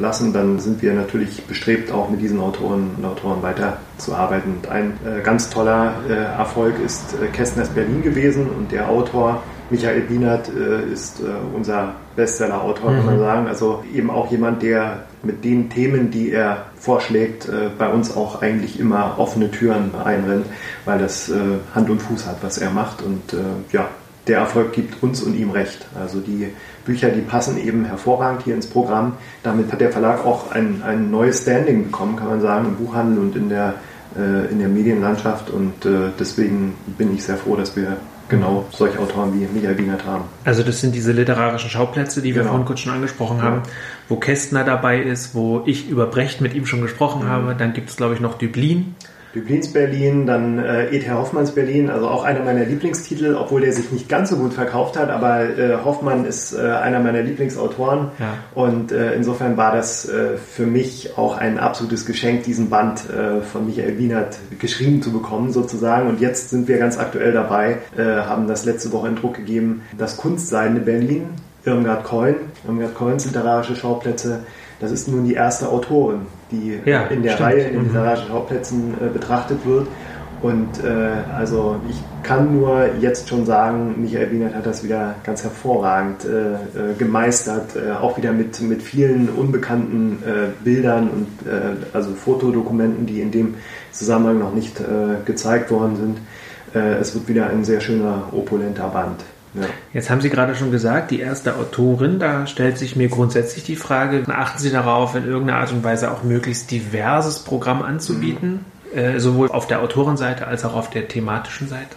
[0.00, 4.54] lassen, dann sind wir natürlich bestrebt, auch mit diesen Autoren und Autoren weiterzuarbeiten.
[4.56, 4.92] Und ein
[5.22, 11.24] ganz toller Erfolg ist Kästners Berlin gewesen und der Autor Michael Wienert äh, ist äh,
[11.54, 12.96] unser Bestseller-Autor, mhm.
[12.96, 13.20] kann man mhm.
[13.20, 13.46] sagen.
[13.48, 18.42] Also eben auch jemand, der mit den Themen, die er vorschlägt, äh, bei uns auch
[18.42, 20.46] eigentlich immer offene Türen einrennt,
[20.84, 21.34] weil das äh,
[21.74, 23.02] Hand und Fuß hat, was er macht.
[23.02, 23.36] Und äh,
[23.72, 23.88] ja,
[24.26, 25.86] der Erfolg gibt uns und ihm recht.
[25.98, 26.48] Also die
[26.84, 29.14] Bücher, die passen eben hervorragend hier ins Programm.
[29.42, 33.18] Damit hat der Verlag auch ein, ein neues Standing bekommen, kann man sagen, im Buchhandel
[33.18, 33.74] und in der,
[34.16, 35.50] äh, in der Medienlandschaft.
[35.50, 35.72] Und
[36.18, 37.96] deswegen bin ich sehr froh, dass wir
[38.28, 40.24] genau solche Autoren wie Michael Wienert haben.
[40.44, 42.50] Also das sind diese literarischen Schauplätze, die wir genau.
[42.50, 43.62] vorhin kurz schon angesprochen haben,
[44.08, 47.28] wo Kästner dabei ist, wo ich über Brecht mit ihm schon gesprochen mhm.
[47.28, 47.54] habe.
[47.56, 48.94] Dann gibt es, glaube ich, noch Dublin.
[49.34, 51.10] Dublins Berlin, dann äh, E.T.
[51.10, 54.96] Hoffmanns Berlin, also auch einer meiner Lieblingstitel, obwohl der sich nicht ganz so gut verkauft
[54.96, 58.38] hat, aber äh, Hoffmann ist äh, einer meiner Lieblingsautoren ja.
[58.54, 63.40] und äh, insofern war das äh, für mich auch ein absolutes Geschenk, diesen Band äh,
[63.40, 68.04] von Michael Wienert geschrieben zu bekommen sozusagen und jetzt sind wir ganz aktuell dabei, äh,
[68.04, 71.26] haben das letzte Woche in Druck gegeben, das Kunstseidene Berlin,
[71.64, 74.40] Irmgard Coin, Irmgard Coins literarische Schauplätze,
[74.80, 77.48] das ist nun die erste Autorin, die ja, in der stimmt.
[77.48, 77.88] Reihe in den mhm.
[77.88, 79.88] literarischen Schauplätzen äh, betrachtet wird.
[80.42, 85.42] Und äh, also ich kann nur jetzt schon sagen, Michael Wienert hat das wieder ganz
[85.42, 91.28] hervorragend äh, äh gemeistert, äh, auch wieder mit, mit vielen unbekannten äh, Bildern und
[91.94, 93.54] also Fotodokumenten, die in dem
[93.92, 94.80] Zusammenhang noch nicht
[95.24, 96.18] gezeigt worden sind.
[97.00, 99.20] es wird wieder ein sehr schöner, opulenter Band.
[99.54, 99.66] Ja.
[99.92, 103.76] Jetzt haben Sie gerade schon gesagt, die erste Autorin, da stellt sich mir grundsätzlich die
[103.76, 108.98] Frage, achten Sie darauf, in irgendeiner Art und Weise auch möglichst diverses Programm anzubieten, mhm.
[108.98, 111.96] äh, sowohl auf der Autorenseite als auch auf der thematischen Seite?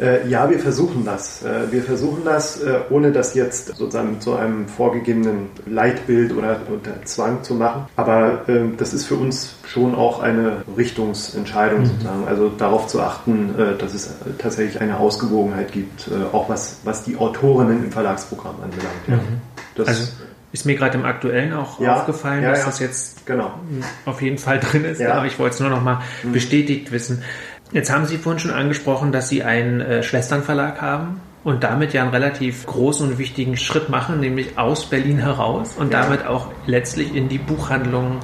[0.00, 1.42] Äh, ja, wir versuchen das.
[1.42, 7.04] Äh, wir versuchen das, äh, ohne das jetzt sozusagen zu einem vorgegebenen Leitbild oder unter
[7.04, 7.86] Zwang zu machen.
[7.96, 11.86] Aber ähm, das ist für uns schon auch eine Richtungsentscheidung mhm.
[11.86, 12.28] sozusagen.
[12.28, 17.84] Also darauf zu achten, dass es tatsächlich eine Ausgewogenheit gibt, auch was, was die Autorinnen
[17.84, 19.08] im Verlagsprogramm anbelangt.
[19.08, 19.84] Mhm.
[19.86, 20.08] also
[20.50, 22.66] ist mir gerade im Aktuellen auch ja, aufgefallen, ja, dass ja.
[22.66, 23.60] das jetzt genau.
[24.06, 25.02] auf jeden Fall drin ist.
[25.02, 26.32] Aber ich wollte es nur noch mal mhm.
[26.32, 27.22] bestätigt wissen.
[27.72, 32.02] Jetzt haben Sie vorhin schon angesprochen, dass Sie einen äh, Schwesternverlag haben und damit ja
[32.02, 36.02] einen relativ großen und wichtigen Schritt machen, nämlich aus Berlin heraus und ja.
[36.02, 38.18] damit auch letztlich in die Buchhandlungen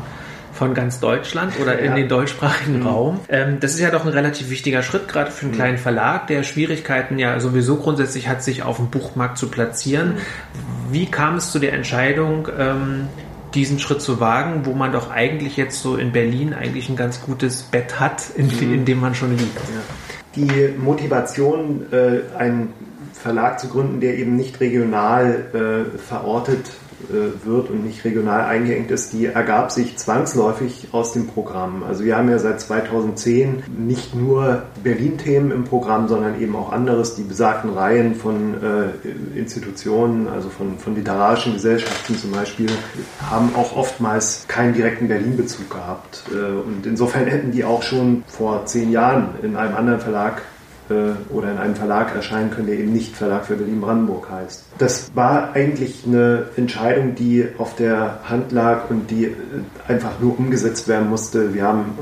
[0.53, 2.87] von ganz Deutschland oder in den deutschsprachigen mhm.
[2.87, 3.21] Raum.
[3.29, 5.57] Ähm, das ist ja doch ein relativ wichtiger Schritt, gerade für einen mhm.
[5.57, 10.15] kleinen Verlag, der Schwierigkeiten ja sowieso grundsätzlich hat, sich auf dem Buchmarkt zu platzieren.
[10.15, 10.93] Mhm.
[10.93, 13.09] Wie kam es zu der Entscheidung, ähm,
[13.55, 17.21] diesen Schritt zu wagen, wo man doch eigentlich jetzt so in Berlin eigentlich ein ganz
[17.23, 18.75] gutes Bett hat, in, mhm.
[18.75, 19.57] in dem man schon liegt.
[19.57, 19.83] Ja.
[20.37, 22.73] Die Motivation, äh, einen
[23.13, 26.71] Verlag zu gründen, der eben nicht regional äh, verortet
[27.09, 31.83] wird und nicht regional eingeengt ist, die ergab sich zwangsläufig aus dem Programm.
[31.83, 37.15] Also wir haben ja seit 2010 nicht nur Berlin-Themen im Programm, sondern eben auch anderes.
[37.17, 42.71] Die besagten Reihen von äh, Institutionen, also von, von literarischen Gesellschaften zum Beispiel,
[43.31, 46.25] haben auch oftmals keinen direkten Berlin-Bezug gehabt.
[46.33, 50.54] Äh, und insofern hätten die auch schon vor zehn Jahren in einem anderen Verlag äh,
[51.31, 54.65] oder in einem Verlag erscheinen können, der eben nicht Verlag für Berlin-Brandenburg heißt.
[54.79, 59.33] Das war eigentlich eine Entscheidung, die auf der Hand lag und die äh,
[59.89, 61.55] einfach nur umgesetzt werden musste.
[61.55, 61.97] Wir haben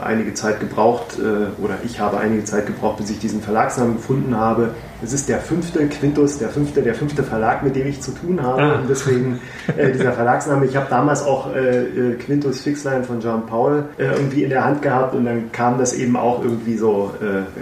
[0.00, 3.96] äh, einige Zeit gebraucht, äh, oder ich habe einige Zeit gebraucht, bis ich diesen Verlagsnamen
[3.96, 4.70] gefunden habe.
[5.04, 8.42] Es ist der fünfte Quintus, der fünfte, der fünfte Verlag, mit dem ich zu tun
[8.42, 8.62] habe.
[8.62, 8.80] Ah.
[8.80, 9.40] Und deswegen
[9.76, 10.66] äh, dieser Verlagsname.
[10.66, 15.14] Ich habe damals auch äh, Quintus Fixline von Jean Paul irgendwie in der Hand gehabt
[15.14, 17.12] und dann kam das eben auch irgendwie so,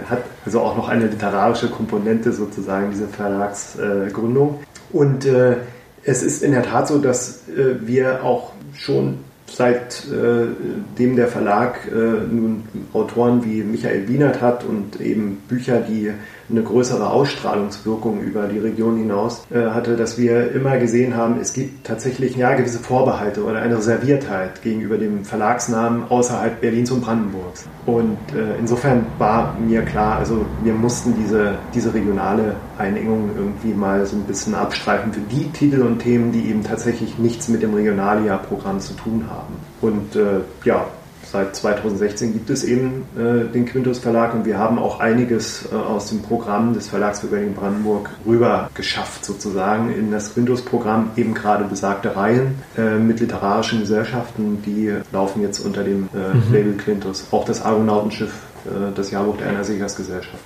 [0.09, 4.59] hat also auch noch eine literarische Komponente sozusagen, diese Verlagsgründung.
[4.91, 5.57] Und äh,
[6.03, 11.79] es ist in der Tat so, dass äh, wir auch schon seitdem äh, der Verlag
[11.87, 16.11] äh, nun Autoren wie Michael Wienert hat und eben Bücher, die
[16.53, 21.53] eine größere Ausstrahlungswirkung über die Region hinaus äh, hatte, dass wir immer gesehen haben, es
[21.53, 27.67] gibt tatsächlich ja gewisse Vorbehalte oder eine Reserviertheit gegenüber dem Verlagsnamen außerhalb Berlins und Brandenburgs.
[27.85, 34.05] Und äh, insofern war mir klar, also wir mussten diese, diese regionale Einengung irgendwie mal
[34.05, 37.73] so ein bisschen abstreifen für die Titel und Themen, die eben tatsächlich nichts mit dem
[37.73, 39.55] Regionalia-Programm zu tun haben.
[39.81, 40.85] Und äh, ja,
[41.31, 45.75] seit 2016 gibt es eben äh, den Quintus Verlag und wir haben auch einiges äh,
[45.75, 51.65] aus dem Programm des Verlags für Berlin-Brandenburg rüber geschafft, sozusagen in das Quintus-Programm, eben gerade
[51.65, 56.53] besagte Reihen äh, mit literarischen Gesellschaften, die laufen jetzt unter dem äh, mhm.
[56.53, 57.27] Label Quintus.
[57.31, 58.33] Auch das Argonautenschiff,
[58.65, 60.43] äh, das Jahrbuch der Einer Gesellschaft.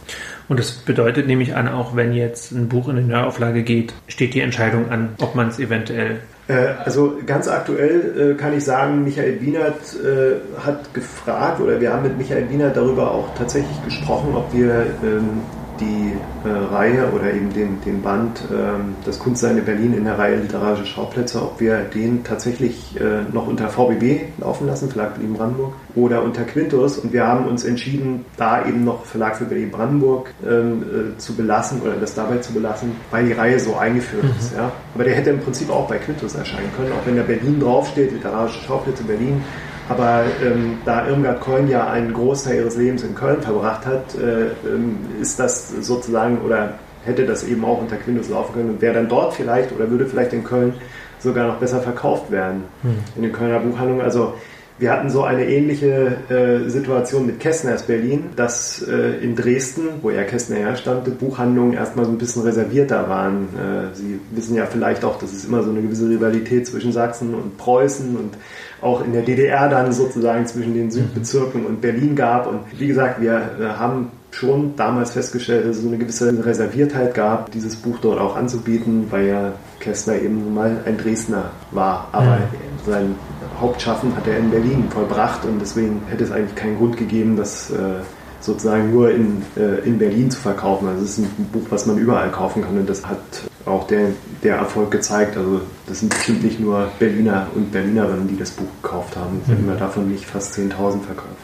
[0.48, 4.34] Und das bedeutet nämlich an, auch wenn jetzt ein Buch in die Neuauflage geht, steht
[4.34, 6.22] die Entscheidung an, ob man es eventuell
[6.54, 12.04] also ganz aktuell äh, kann ich sagen, Michael Wienert äh, hat gefragt oder wir haben
[12.04, 15.42] mit Michael Wienert darüber auch tatsächlich gesprochen, ob wir ähm,
[15.80, 16.14] die
[16.48, 20.38] äh, Reihe oder eben den, den Band ähm, Das Kunstsein in Berlin in der Reihe
[20.38, 26.24] Literarische Schauplätze, ob wir den tatsächlich äh, noch unter VBB laufen lassen, Verlag Berlin-Brandenburg, oder
[26.24, 26.98] unter Quintus.
[26.98, 31.82] Und wir haben uns entschieden, da eben noch Verlag für Berlin-Brandenburg ähm, äh, zu belassen
[31.82, 34.40] oder das dabei zu belassen, weil die Reihe so eingeführt mhm.
[34.40, 34.56] ist.
[34.56, 34.72] Ja?
[34.94, 38.12] Aber der hätte im Prinzip auch bei Quintus erscheinen können, auch wenn der Berlin draufsteht,
[38.12, 39.44] Literarische Schauplätze Berlin
[39.90, 44.48] aber ähm, da Irmgard Keun ja einen Großteil ihres Lebens in Köln verbracht hat, äh,
[44.68, 46.74] ähm, ist das sozusagen oder
[47.06, 50.06] hätte das eben auch unter Quintus laufen können und wäre dann dort vielleicht oder würde
[50.06, 50.74] vielleicht in Köln
[51.20, 52.98] sogar noch besser verkauft werden hm.
[53.16, 54.04] in den Kölner Buchhandlungen.
[54.04, 54.34] Also
[54.80, 60.12] wir hatten so eine ähnliche äh, Situation mit Kästners Berlin, dass äh, in Dresden, wo
[60.12, 63.48] ja Kästner herstammte, Buchhandlungen erstmal so ein bisschen reservierter waren.
[63.56, 67.34] Äh, Sie wissen ja vielleicht auch, dass es immer so eine gewisse Rivalität zwischen Sachsen
[67.34, 68.38] und Preußen und
[68.82, 72.46] auch in der DDR dann sozusagen zwischen den Südbezirken und Berlin gab.
[72.46, 77.52] Und wie gesagt, wir haben schon damals festgestellt, dass es so eine gewisse Reserviertheit gab,
[77.52, 82.10] dieses Buch dort auch anzubieten, weil ja Kästner eben mal ein Dresdner war.
[82.12, 82.50] Aber ja.
[82.86, 83.16] sein
[83.60, 87.72] Hauptschaffen hat er in Berlin vollbracht und deswegen hätte es eigentlich keinen Grund gegeben, das
[87.72, 88.02] äh,
[88.40, 90.88] sozusagen nur in, äh, in Berlin zu verkaufen.
[90.88, 93.20] Also es ist ein Buch, was man überall kaufen kann und das hat
[93.66, 94.10] auch der,
[94.44, 95.38] der Erfolg gezeigt.
[95.38, 99.42] Also das sind bestimmt nicht nur Berliner und Berlinerinnen, die das Buch gekauft haben.
[99.44, 99.78] Es mhm.
[99.78, 101.36] davon nicht fast 10.000 verkauft.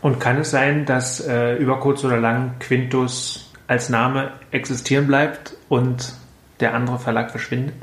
[0.00, 5.56] Und kann es sein, dass äh, über kurz oder lang Quintus als Name existieren bleibt
[5.68, 6.14] und
[6.60, 7.74] der andere Verlag verschwindet?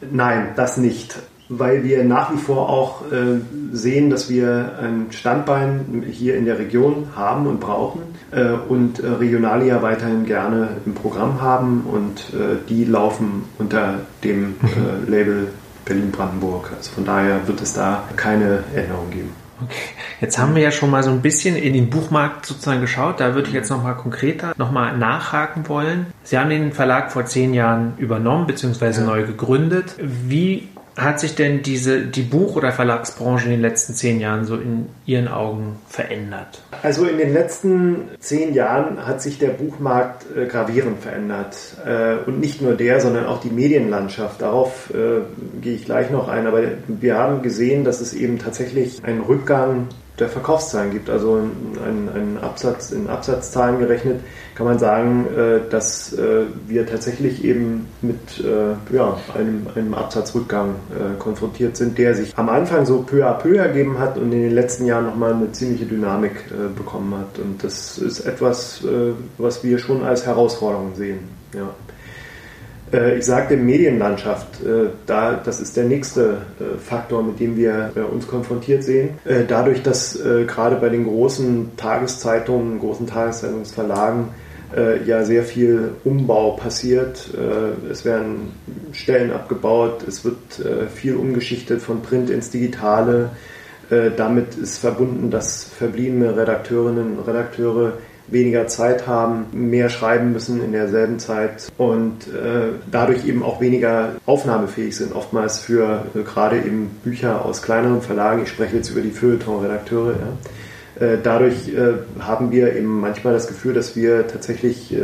[0.00, 3.40] Nein, das nicht weil wir nach wie vor auch äh,
[3.72, 9.06] sehen, dass wir ein Standbein hier in der Region haben und brauchen äh, und äh,
[9.06, 15.48] Regionalia weiterhin gerne im Programm haben und äh, die laufen unter dem äh, Label
[15.84, 16.70] Berlin-Brandenburg.
[16.76, 19.30] Also von daher wird es da keine Änderung geben.
[19.60, 19.74] Okay.
[20.20, 23.18] Jetzt haben wir ja schon mal so ein bisschen in den Buchmarkt sozusagen geschaut.
[23.18, 26.06] Da würde ich jetzt nochmal konkreter nochmal nachhaken wollen.
[26.22, 28.90] Sie haben den Verlag vor zehn Jahren übernommen bzw.
[28.90, 29.00] Ja.
[29.00, 29.96] neu gegründet.
[29.98, 34.56] Wie hat sich denn diese, die Buch- oder Verlagsbranche in den letzten zehn Jahren so
[34.56, 36.60] in Ihren Augen verändert?
[36.82, 41.56] Also in den letzten zehn Jahren hat sich der Buchmarkt äh, gravierend verändert.
[41.86, 44.42] Äh, und nicht nur der, sondern auch die Medienlandschaft.
[44.42, 45.20] Darauf äh,
[45.62, 46.46] gehe ich gleich noch ein.
[46.46, 49.86] Aber wir haben gesehen, dass es eben tatsächlich einen Rückgang
[50.18, 51.10] der Verkaufszahlen gibt.
[51.10, 54.20] Also einen, einen Absatz, in Absatzzahlen gerechnet
[54.58, 60.74] kann man sagen, äh, dass äh, wir tatsächlich eben mit äh, ja, einem, einem Absatzrückgang
[61.20, 64.54] konfrontiert sind, der sich am Anfang so peu à peu ergeben hat und in den
[64.54, 66.44] letzten Jahren nochmal eine ziemliche Dynamik
[66.76, 67.38] bekommen hat.
[67.38, 68.82] Und das ist etwas,
[69.36, 71.20] was wir schon als Herausforderung sehen.
[71.54, 71.68] Ja.
[72.92, 77.92] Äh, ich sagte Medienlandschaft, äh, da, das ist der nächste äh, Faktor, mit dem wir
[78.12, 79.10] uns konfrontiert sehen.
[79.48, 84.28] Dadurch, dass gerade bei den großen Tageszeitungen, großen Tageszeitungsverlagen
[85.06, 87.30] ja sehr viel Umbau passiert.
[87.90, 88.52] Es werden
[88.92, 90.36] Stellen abgebaut, es wird
[90.94, 93.30] viel umgeschichtet von Print ins Digitale.
[94.16, 97.94] Damit ist verbunden, dass verbliebene Redakteurinnen und Redakteure
[98.30, 104.12] weniger Zeit haben, mehr schreiben müssen in derselben Zeit und äh, dadurch eben auch weniger
[104.26, 108.42] aufnahmefähig sind, oftmals für äh, gerade eben Bücher aus kleineren Verlagen.
[108.42, 110.12] Ich spreche jetzt über die Feuilleton-Redakteure.
[110.12, 111.06] Ja.
[111.06, 114.98] Äh, dadurch äh, haben wir eben manchmal das Gefühl, dass wir tatsächlich äh,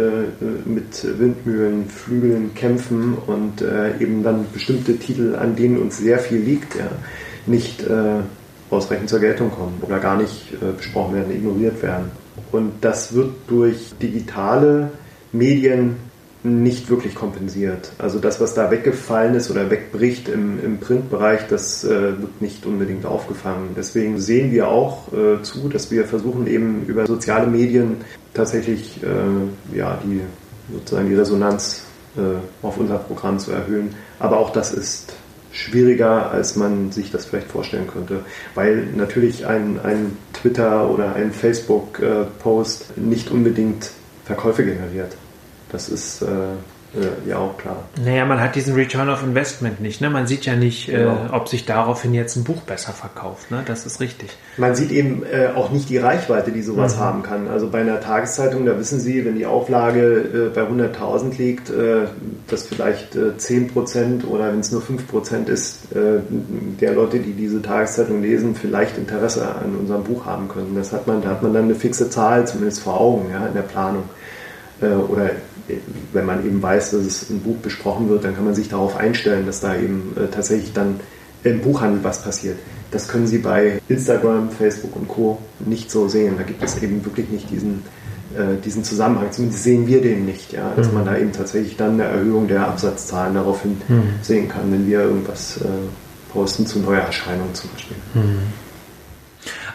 [0.64, 6.40] mit Windmühlen, Flügeln kämpfen und äh, eben dann bestimmte Titel, an denen uns sehr viel
[6.40, 6.90] liegt, ja,
[7.46, 7.84] nicht
[8.74, 12.10] ausreichend zur Geltung kommen oder gar nicht besprochen werden, ignoriert werden.
[12.52, 14.90] Und das wird durch digitale
[15.32, 15.96] Medien
[16.44, 17.90] nicht wirklich kompensiert.
[17.98, 22.66] Also das, was da weggefallen ist oder wegbricht im, im Printbereich, das äh, wird nicht
[22.66, 23.70] unbedingt aufgefangen.
[23.76, 27.96] Deswegen sehen wir auch äh, zu, dass wir versuchen eben über soziale Medien
[28.34, 30.20] tatsächlich äh, ja, die,
[30.70, 31.84] sozusagen die Resonanz
[32.16, 33.94] äh, auf unser Programm zu erhöhen.
[34.18, 35.14] Aber auch das ist
[35.54, 38.20] schwieriger, als man sich das vielleicht vorstellen könnte.
[38.54, 43.90] Weil natürlich ein, ein Twitter oder ein Facebook-Post nicht unbedingt
[44.24, 45.16] Verkäufe generiert.
[45.70, 46.22] Das ist
[46.94, 47.84] äh, ja auch klar.
[48.02, 50.00] Naja, man hat diesen Return of Investment nicht.
[50.00, 50.10] Ne?
[50.10, 51.26] Man sieht ja nicht, äh, genau.
[51.30, 53.50] äh, ob sich daraufhin jetzt ein Buch besser verkauft.
[53.50, 53.62] Ne?
[53.66, 54.30] Das ist richtig.
[54.56, 57.00] Man sieht eben äh, auch nicht die Reichweite, die sowas mhm.
[57.00, 57.48] haben kann.
[57.48, 62.06] Also bei einer Tageszeitung, da wissen Sie, wenn die Auflage äh, bei 100.000 liegt, äh,
[62.48, 68.22] dass vielleicht äh, 10% oder wenn es nur 5% ist, der Leute, die diese Tageszeitung
[68.22, 70.74] lesen, vielleicht Interesse an unserem Buch haben können.
[70.74, 73.54] Das hat man, da hat man dann eine fixe Zahl zumindest vor Augen ja, in
[73.54, 74.04] der Planung.
[74.80, 75.30] Oder
[76.12, 78.96] wenn man eben weiß, dass es ein Buch besprochen wird, dann kann man sich darauf
[78.96, 81.00] einstellen, dass da eben äh, tatsächlich dann
[81.42, 82.58] im Buchhandel was passiert.
[82.90, 85.38] Das können Sie bei Instagram, Facebook und Co.
[85.66, 86.34] nicht so sehen.
[86.36, 87.82] Da gibt es eben wirklich nicht diesen
[88.34, 90.94] äh, diesen Zusammenhang, zumindest sehen wir den nicht, ja, dass mhm.
[90.94, 94.02] man da eben tatsächlich dann eine Erhöhung der Absatzzahlen daraufhin mhm.
[94.22, 95.68] sehen kann, wenn wir irgendwas äh,
[96.32, 97.96] posten zu Neuerscheinungen zum Beispiel.
[98.14, 98.38] Mhm.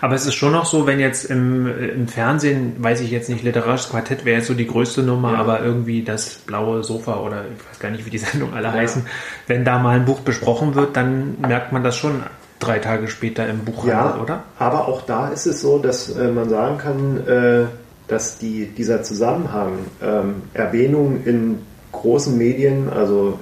[0.01, 3.43] Aber es ist schon noch so, wenn jetzt im, im Fernsehen, weiß ich jetzt nicht,
[3.43, 5.39] literarisches Quartett wäre jetzt so die größte Nummer, ja.
[5.39, 8.73] aber irgendwie das blaue Sofa oder ich weiß gar nicht, wie die Sendung alle ja.
[8.73, 9.05] heißen,
[9.47, 12.23] wenn da mal ein Buch besprochen wird, dann merkt man das schon
[12.59, 14.43] drei Tage später im Buchhandel, ja, oder?
[14.57, 17.65] Aber auch da ist es so, dass äh, man sagen kann, äh,
[18.07, 21.59] dass die, dieser Zusammenhang ähm, Erwähnung in
[21.91, 23.39] großen Medien, also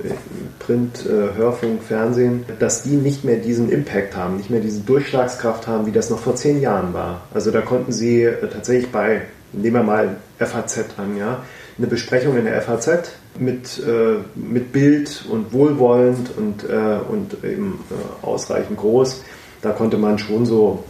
[0.60, 5.68] Print, äh, Hörfunk, Fernsehen, dass die nicht mehr diesen Impact haben, nicht mehr diese Durchschlagskraft
[5.68, 7.22] haben, wie das noch vor zehn Jahren war.
[7.34, 11.44] Also da konnten sie äh, tatsächlich bei, nehmen wir mal FAZ an, ja,
[11.78, 17.80] eine Besprechung in der FAZ mit, äh, mit Bild und wohlwollend und, äh, und eben
[17.92, 19.24] äh, ausreichend groß.
[19.62, 20.84] Da konnte man schon so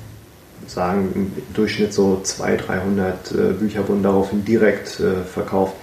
[0.68, 5.74] sagen, im Durchschnitt so 200, 300 äh, Bücher wurden daraufhin direkt verkauft.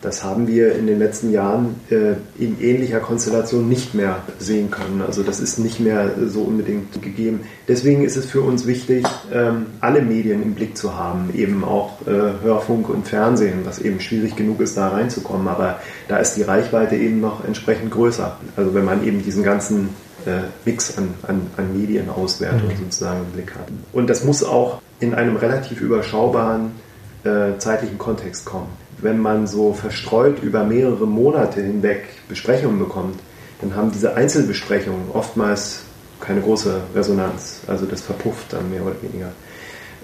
[0.00, 5.02] Das haben wir in den letzten Jahren äh, in ähnlicher Konstellation nicht mehr sehen können.
[5.04, 7.40] Also das ist nicht mehr so unbedingt gegeben.
[7.66, 12.06] Deswegen ist es für uns wichtig, ähm, alle Medien im Blick zu haben, eben auch
[12.06, 12.10] äh,
[12.42, 15.48] Hörfunk und Fernsehen, was eben schwierig genug ist, da reinzukommen.
[15.48, 18.36] Aber da ist die Reichweite eben noch entsprechend größer.
[18.54, 19.88] Also wenn man eben diesen ganzen
[20.26, 22.84] äh, Mix an, an, an Medienauswertung mhm.
[22.84, 23.66] sozusagen im Blick hat.
[23.92, 26.72] Und das muss auch in einem relativ überschaubaren
[27.58, 28.68] zeitlichen Kontext kommen
[29.00, 33.18] wenn man so verstreut über mehrere Monate hinweg Besprechungen bekommt,
[33.60, 35.82] dann haben diese Einzelbesprechungen oftmals
[36.20, 37.60] keine große Resonanz.
[37.66, 39.32] Also das verpufft dann mehr oder weniger.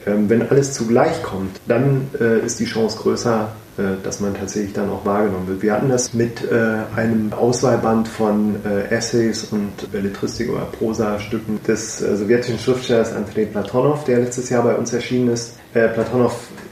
[0.07, 4.75] Ähm, wenn alles zugleich kommt, dann äh, ist die Chance größer, äh, dass man tatsächlich
[4.75, 5.63] dann auch wahrgenommen wird.
[5.63, 8.57] Wir hatten das mit äh, einem Auswahlband von
[8.91, 14.93] Essays und Belletristik oder Prosa-Stücken des sowjetischen Schriftstellers Andrei Platonov, der letztes Jahr bei uns
[14.93, 15.59] erschienen ist.
[15.73, 16.64] Platonov ähm,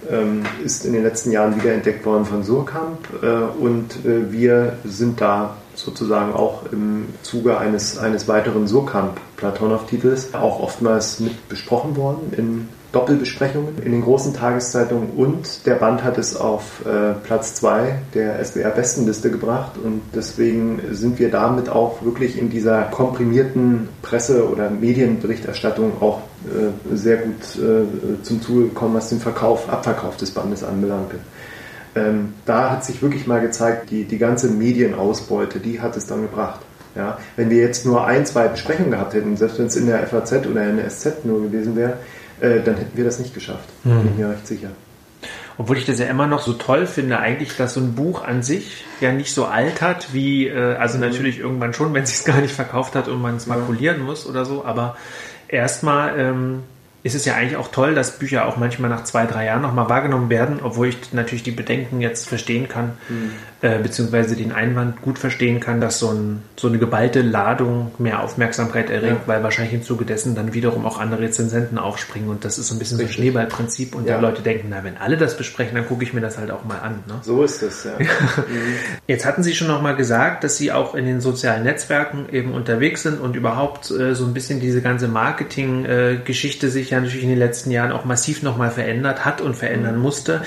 [0.65, 5.57] ist in den letzten Jahren wiederentdeckt worden von Surkamp äh, und äh, wir sind da
[5.85, 13.79] sozusagen auch im Zuge eines, eines weiteren Surkamp-Platonov-Titels auch oftmals mit besprochen worden in Doppelbesprechungen
[13.83, 19.31] in den großen Tageszeitungen und der Band hat es auf äh, Platz 2 der SWR-Bestenliste
[19.31, 26.21] gebracht und deswegen sind wir damit auch wirklich in dieser komprimierten Presse- oder Medienberichterstattung auch
[26.45, 31.17] äh, sehr gut äh, zum Zuge gekommen, was den Verkauf, Abverkauf des Bandes anbelangte.
[31.95, 36.23] Ähm, da hat sich wirklich mal gezeigt, die, die ganze Medienausbeute, die hat es dann
[36.23, 36.61] gebracht.
[36.95, 40.07] Ja, wenn wir jetzt nur ein, zwei Besprechungen gehabt hätten, selbst wenn es in der
[40.07, 41.95] FAZ oder in der SZ nur gewesen wäre,
[42.41, 43.69] äh, dann hätten wir das nicht geschafft.
[43.85, 43.91] Mhm.
[43.91, 44.71] Bin ich mir recht sicher.
[45.59, 48.43] Obwohl ich das ja immer noch so toll finde, eigentlich, dass so ein Buch an
[48.43, 51.05] sich ja nicht so alt hat, wie, äh, also mhm.
[51.05, 54.05] natürlich irgendwann schon, wenn es sich gar nicht verkauft hat und man es makulieren ja.
[54.05, 54.97] muss oder so, aber
[55.49, 56.63] erstmal ähm,
[57.03, 59.89] ist es ja eigentlich auch toll, dass Bücher auch manchmal nach zwei, drei Jahren nochmal
[59.89, 63.33] wahrgenommen werden, obwohl ich natürlich die Bedenken jetzt verstehen kann, mhm.
[63.63, 68.21] Äh, beziehungsweise den Einwand gut verstehen kann, dass so, ein, so eine geballte Ladung mehr
[68.21, 69.27] Aufmerksamkeit erregt, ja.
[69.27, 72.75] weil wahrscheinlich im Zuge dessen dann wiederum auch andere Rezensenten aufspringen und das ist so
[72.75, 73.15] ein bisschen Richtig.
[73.15, 74.17] so ein Schneeballprinzip und ja.
[74.17, 76.65] da Leute denken, na, wenn alle das besprechen, dann gucke ich mir das halt auch
[76.65, 77.05] mal an.
[77.07, 77.21] Ne?
[77.23, 77.93] So ist es, ja.
[78.01, 78.75] mhm.
[79.07, 83.05] Jetzt hatten Sie schon nochmal gesagt, dass Sie auch in den sozialen Netzwerken eben unterwegs
[83.05, 87.31] sind und überhaupt äh, so ein bisschen diese ganze Marketing-Geschichte äh, sich ja natürlich in
[87.31, 90.03] den letzten Jahren auch massiv nochmal verändert hat und verändern mhm.
[90.03, 90.43] musste.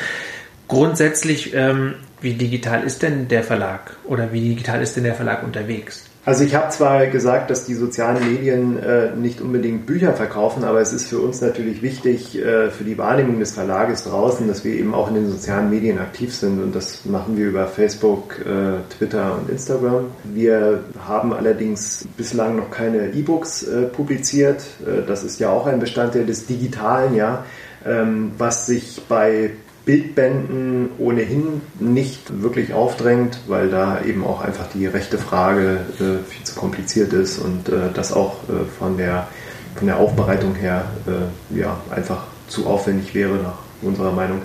[0.67, 1.93] Grundsätzlich, ähm,
[2.25, 6.05] wie digital ist denn der Verlag oder wie digital ist denn der Verlag unterwegs?
[6.25, 10.81] Also ich habe zwar gesagt, dass die sozialen Medien äh, nicht unbedingt Bücher verkaufen, aber
[10.81, 14.73] es ist für uns natürlich wichtig äh, für die Wahrnehmung des Verlages draußen, dass wir
[14.73, 18.81] eben auch in den sozialen Medien aktiv sind und das machen wir über Facebook, äh,
[18.97, 20.07] Twitter und Instagram.
[20.23, 24.63] Wir haben allerdings bislang noch keine E-Books äh, publiziert.
[24.83, 27.45] Äh, das ist ja auch ein Bestandteil des Digitalen, ja,
[27.85, 29.51] ähm, was sich bei
[29.85, 36.43] Bildbänden ohnehin nicht wirklich aufdrängt, weil da eben auch einfach die rechte Frage äh, viel
[36.43, 39.27] zu kompliziert ist und äh, das auch äh, von, der,
[39.75, 44.41] von der Aufbereitung her äh, ja, einfach zu aufwendig wäre nach unserer Meinung.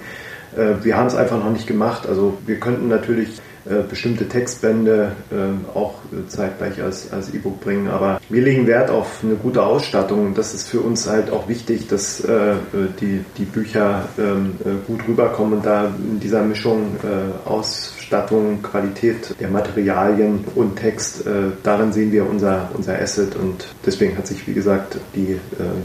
[0.57, 2.07] Äh, wir haben es einfach noch nicht gemacht.
[2.07, 3.41] Also wir könnten natürlich
[3.89, 5.95] bestimmte Textbände äh, auch
[6.29, 7.89] zeitgleich als, als E-Book bringen.
[7.89, 10.35] Aber wir legen Wert auf eine gute Ausstattung.
[10.35, 12.55] Das ist für uns halt auch wichtig, dass äh,
[13.01, 14.53] die, die Bücher ähm,
[14.87, 16.97] gut rüberkommen und da in dieser Mischung
[17.45, 21.25] Ausstattung, Qualität der Materialien und Text,
[21.63, 25.39] darin sehen wir unser, unser Asset und deswegen hat sich, wie gesagt, die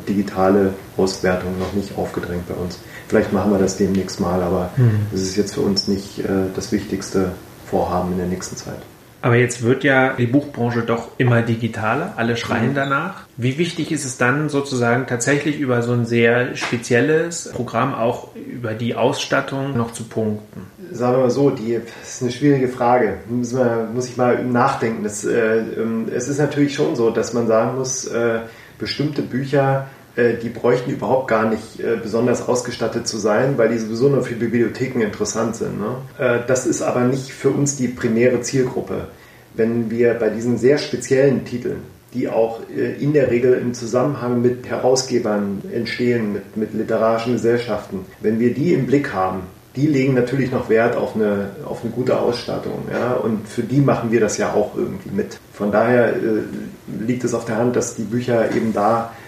[0.08, 2.80] digitale Auswertung noch nicht aufgedrängt bei uns.
[3.08, 5.08] Vielleicht machen wir das demnächst mal, aber mhm.
[5.12, 6.24] das ist jetzt für uns nicht
[6.56, 7.32] das Wichtigste
[7.66, 8.82] Vorhaben in der nächsten Zeit.
[9.26, 12.76] Aber jetzt wird ja die Buchbranche doch immer digitaler, alle schreien mhm.
[12.76, 13.24] danach.
[13.38, 18.76] Wie wichtig ist es dann sozusagen tatsächlich über so ein sehr spezielles Programm auch über
[18.76, 20.68] die Ausstattung noch zu punkten?
[20.92, 23.16] Sagen wir mal so, die, das ist eine schwierige Frage.
[23.28, 25.04] Muss, man, muss ich mal nachdenken.
[25.04, 28.42] Das, äh, ähm, es ist natürlich schon so, dass man sagen muss, äh,
[28.78, 29.88] bestimmte Bücher
[30.42, 34.36] die bräuchten überhaupt gar nicht äh, besonders ausgestattet zu sein, weil die sowieso nur für
[34.36, 35.80] Bibliotheken interessant sind.
[35.80, 35.96] Ne?
[36.18, 39.08] Äh, das ist aber nicht für uns die primäre Zielgruppe.
[39.54, 41.80] Wenn wir bei diesen sehr speziellen Titeln,
[42.14, 48.40] die auch in der Regel im Zusammenhang mit Herausgebern entstehen, mit, mit literarischen Gesellschaften, wenn
[48.40, 49.42] wir die im Blick haben,
[49.76, 52.88] die legen natürlich noch Wert auf eine, auf eine gute Ausstattung.
[52.92, 53.14] Ja?
[53.14, 55.40] Und für die machen wir das ja auch irgendwie mit.
[55.54, 59.25] Von daher äh, liegt es auf der Hand, dass die Bücher eben da äh,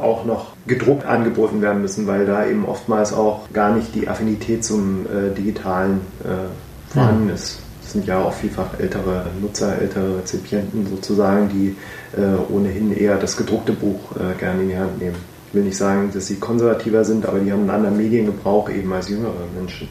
[0.00, 4.64] auch noch gedruckt angeboten werden müssen, weil da eben oftmals auch gar nicht die Affinität
[4.64, 7.34] zum äh, Digitalen äh, vorhanden ja.
[7.34, 7.58] ist.
[7.82, 11.76] Das sind ja auch vielfach ältere Nutzer, ältere Rezipienten sozusagen, die
[12.16, 15.16] äh, ohnehin eher das gedruckte Buch äh, gerne in die Hand nehmen.
[15.48, 18.92] Ich will nicht sagen, dass sie konservativer sind, aber die haben einen anderen Mediengebrauch eben
[18.92, 19.88] als jüngere Menschen.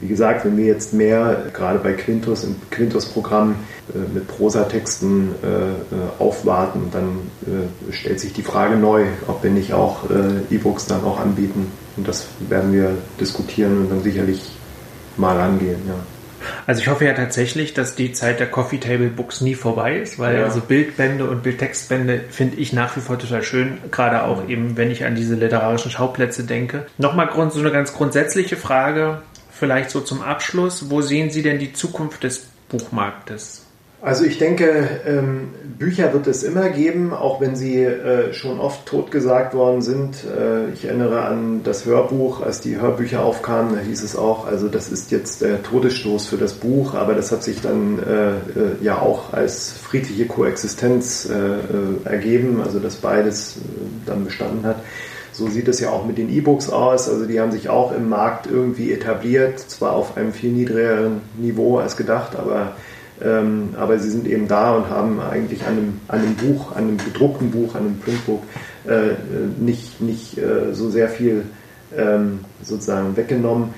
[0.00, 3.56] Wie gesagt, wenn wir jetzt mehr, gerade bei Quintus, im Quintus-Programm
[3.94, 5.74] äh, mit Prosatexten äh, äh,
[6.18, 7.18] aufwarten, dann
[7.90, 10.04] stellt sich die Frage neu, ob wir nicht auch
[10.50, 11.70] E-Books dann auch anbieten.
[11.96, 14.42] Und das werden wir diskutieren und dann sicherlich
[15.16, 15.94] mal angehen, ja.
[16.66, 20.18] Also ich hoffe ja tatsächlich, dass die Zeit der Coffee Table Books nie vorbei ist,
[20.18, 20.44] weil ja.
[20.44, 24.50] also Bildbände und Bildtextbände finde ich nach wie vor total schön, gerade auch mhm.
[24.50, 26.86] eben, wenn ich an diese literarischen Schauplätze denke.
[26.98, 29.22] Nochmal so eine ganz grundsätzliche Frage,
[29.58, 30.90] vielleicht so zum Abschluss.
[30.90, 33.64] Wo sehen Sie denn die Zukunft des Buchmarktes?
[34.00, 38.86] Also ich denke, ähm, Bücher wird es immer geben, auch wenn sie äh, schon oft
[38.86, 40.18] totgesagt worden sind.
[40.24, 44.68] Äh, ich erinnere an das Hörbuch, als die Hörbücher aufkamen, da hieß es auch, also
[44.68, 49.02] das ist jetzt der Todesstoß für das Buch, aber das hat sich dann äh, ja
[49.02, 51.28] auch als friedliche Koexistenz
[52.04, 53.56] ergeben, also dass beides
[54.06, 54.76] dann bestanden hat.
[55.38, 57.08] So sieht es ja auch mit den E-Books aus.
[57.08, 61.78] Also die haben sich auch im Markt irgendwie etabliert, zwar auf einem viel niedrigeren Niveau
[61.78, 62.72] als gedacht, aber
[63.20, 66.84] ähm, aber sie sind eben da und haben eigentlich an einem, an einem Buch, an
[66.84, 68.42] einem gedruckten Buch, an einem Printbook
[68.86, 69.14] äh,
[69.60, 71.44] nicht, nicht äh, so sehr viel
[71.96, 73.74] ähm, sozusagen weggenommen.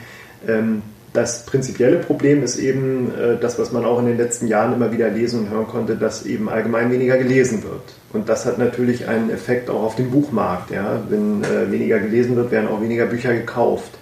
[0.46, 0.82] Ähm,
[1.12, 4.92] das prinzipielle Problem ist eben äh, das, was man auch in den letzten Jahren immer
[4.92, 7.82] wieder lesen und hören konnte, dass eben allgemein weniger gelesen wird.
[8.12, 10.70] Und das hat natürlich einen Effekt auch auf den Buchmarkt.
[10.70, 11.02] Ja?
[11.08, 13.92] Wenn äh, weniger gelesen wird, werden auch weniger Bücher gekauft.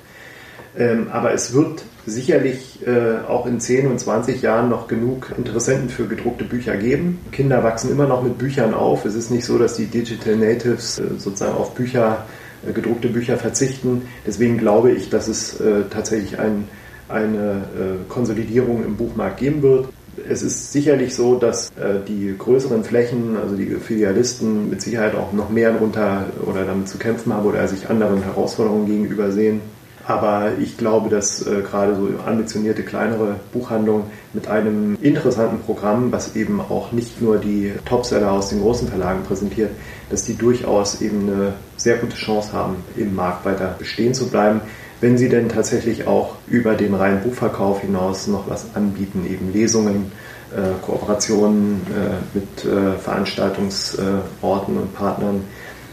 [0.77, 5.89] Ähm, aber es wird sicherlich äh, auch in 10 und 20 Jahren noch genug Interessenten
[5.89, 7.21] für gedruckte Bücher geben.
[7.33, 9.05] Kinder wachsen immer noch mit Büchern auf.
[9.05, 12.27] Es ist nicht so, dass die Digital Natives äh, sozusagen auf Bücher,
[12.67, 14.03] äh, gedruckte Bücher verzichten.
[14.27, 16.69] Deswegen glaube ich, dass es äh, tatsächlich ein,
[17.09, 19.89] eine äh, Konsolidierung im Buchmarkt geben wird.
[20.29, 25.33] Es ist sicherlich so, dass äh, die größeren Flächen, also die Filialisten, mit Sicherheit auch
[25.33, 29.61] noch mehr darunter oder damit zu kämpfen haben oder sich anderen Herausforderungen gegenüber sehen.
[30.09, 36.35] Aber ich glaube, dass äh, gerade so ambitionierte kleinere Buchhandlungen mit einem interessanten Programm, was
[36.35, 39.71] eben auch nicht nur die Topseller aus den großen Verlagen präsentiert,
[40.09, 44.63] dass die durchaus eben eine sehr gute Chance haben, im Markt weiter bestehen zu bleiben,
[45.01, 50.13] wenn sie denn tatsächlich auch über den reinen Buchverkauf hinaus noch was anbieten, eben Lesungen,
[50.55, 55.45] äh, Kooperationen äh, mit äh, Veranstaltungsorten und Partnern.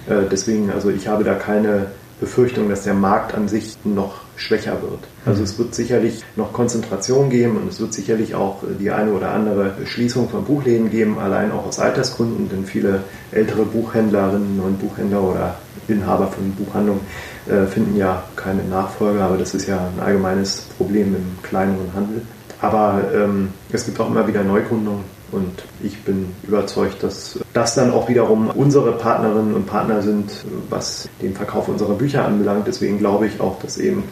[0.08, 1.88] Äh, deswegen, also ich habe da keine
[2.20, 4.99] Befürchtung, dass der Markt an sich noch schwächer wird.
[5.26, 9.32] Also es wird sicherlich noch Konzentration geben und es wird sicherlich auch die eine oder
[9.32, 15.22] andere Schließung von Buchläden geben, allein auch aus Altersgründen, denn viele ältere Buchhändlerinnen und Buchhändler
[15.22, 15.56] oder
[15.88, 17.01] Inhaber von Buchhandlungen
[17.46, 22.22] finden ja keine Nachfolger, aber das ist ja ein allgemeines Problem im kleineren Handel.
[22.62, 27.91] Aber ähm, es gibt auch immer wieder Neugründungen und ich bin überzeugt, dass das dann
[27.91, 30.32] auch wiederum unsere Partnerinnen und Partner sind,
[30.70, 32.68] was den Verkauf unserer Bücher anbelangt.
[32.68, 34.04] Deswegen glaube ich auch, dass eben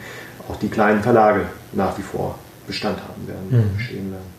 [0.49, 3.77] auch die kleinen Verlage nach wie vor Bestand haben werden, mhm.
[3.77, 4.33] bestehen werden.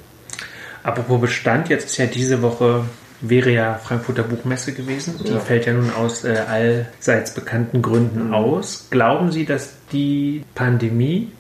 [0.83, 2.85] Apropos Bestand, jetzt ist ja diese Woche
[3.21, 5.15] wäre ja Frankfurter Buchmesse gewesen.
[5.25, 5.41] Die ja.
[5.41, 8.35] fällt ja nun aus äh, allseits bekannten Gründen mhm.
[8.35, 8.89] aus.
[8.91, 11.31] Glauben Sie, dass die Pandemie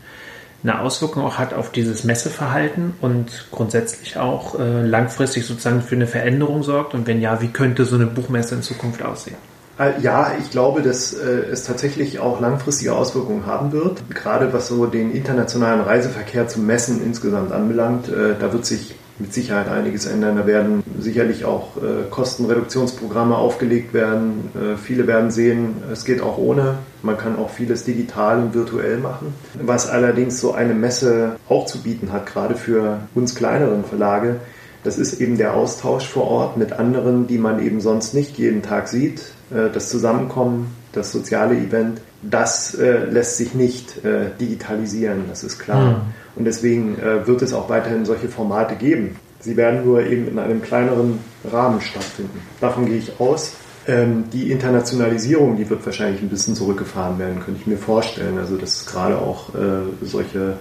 [0.62, 6.06] eine Auswirkung auch hat auf dieses Messeverhalten und grundsätzlich auch äh, langfristig sozusagen für eine
[6.06, 6.94] Veränderung sorgt?
[6.94, 9.36] Und wenn ja, wie könnte so eine Buchmesse in Zukunft aussehen?
[9.78, 14.08] Äh, ja, ich glaube, dass äh, es tatsächlich auch langfristige Auswirkungen haben wird.
[14.10, 19.32] Gerade was so den internationalen Reiseverkehr zum Messen insgesamt anbelangt, äh, da wird sich mit
[19.32, 20.36] Sicherheit einiges ändern.
[20.36, 24.50] Da werden sicherlich auch äh, Kostenreduktionsprogramme aufgelegt werden.
[24.54, 26.78] Äh, viele werden sehen, es geht auch ohne.
[27.02, 29.34] Man kann auch vieles digital und virtuell machen.
[29.62, 34.36] Was allerdings so eine Messe auch zu bieten hat, gerade für uns kleineren Verlage,
[34.82, 38.62] das ist eben der Austausch vor Ort mit anderen, die man eben sonst nicht jeden
[38.62, 39.22] Tag sieht.
[39.50, 45.58] Äh, das Zusammenkommen, das soziale Event, das äh, lässt sich nicht äh, digitalisieren, das ist
[45.58, 45.90] klar.
[45.90, 45.96] Mhm.
[46.36, 49.16] Und deswegen äh, wird es auch weiterhin solche Formate geben.
[49.40, 51.18] Sie werden nur eben in einem kleineren
[51.50, 52.40] Rahmen stattfinden.
[52.60, 53.52] Davon gehe ich aus.
[53.86, 58.38] Ähm, die Internationalisierung, die wird wahrscheinlich ein bisschen zurückgefahren werden, könnte ich mir vorstellen.
[58.38, 60.56] Also dass gerade auch äh, solche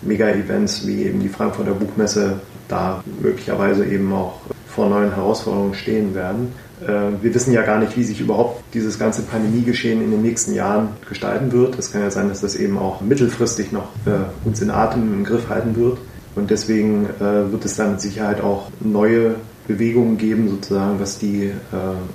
[0.00, 6.52] Mega-Events wie eben die Frankfurter Buchmesse da möglicherweise eben auch vor neuen Herausforderungen stehen werden.
[6.86, 10.54] Äh, wir wissen ja gar nicht, wie sich überhaupt dieses ganze Pandemiegeschehen in den nächsten
[10.54, 11.78] Jahren gestalten wird.
[11.78, 15.24] Es kann ja sein, dass das eben auch mittelfristig noch äh, uns in Atem im
[15.24, 15.98] Griff halten wird.
[16.34, 19.36] Und deswegen äh, wird es dann mit Sicherheit auch neue
[19.68, 21.52] Bewegungen geben, sozusagen, was die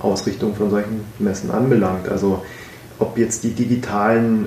[0.00, 2.06] Ausrichtung von solchen Messen anbelangt.
[2.06, 2.42] Also
[2.98, 4.44] ob jetzt die digitalen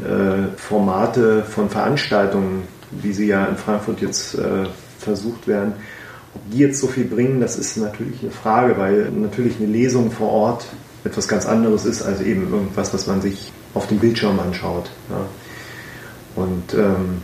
[0.56, 2.62] Formate von Veranstaltungen,
[2.92, 4.38] wie sie ja in Frankfurt jetzt
[5.00, 5.74] versucht werden,
[6.52, 10.30] die jetzt so viel bringen, das ist natürlich eine Frage, weil natürlich eine Lesung vor
[10.30, 10.66] Ort
[11.04, 14.90] etwas ganz anderes ist als eben irgendwas, was man sich auf dem Bildschirm anschaut.
[15.10, 15.26] Ja.
[16.36, 17.22] Und ähm,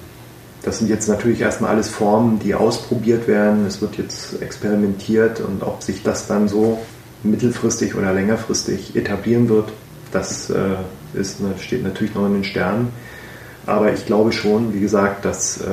[0.64, 3.66] das sind jetzt natürlich erstmal alles Formen, die ausprobiert werden.
[3.66, 6.80] Es wird jetzt experimentiert und ob sich das dann so
[7.24, 9.72] mittelfristig oder längerfristig etablieren wird,
[10.12, 10.76] das äh,
[11.14, 12.90] ist, steht natürlich noch in den Sternen.
[13.68, 15.66] Aber ich glaube schon, wie gesagt, dass äh,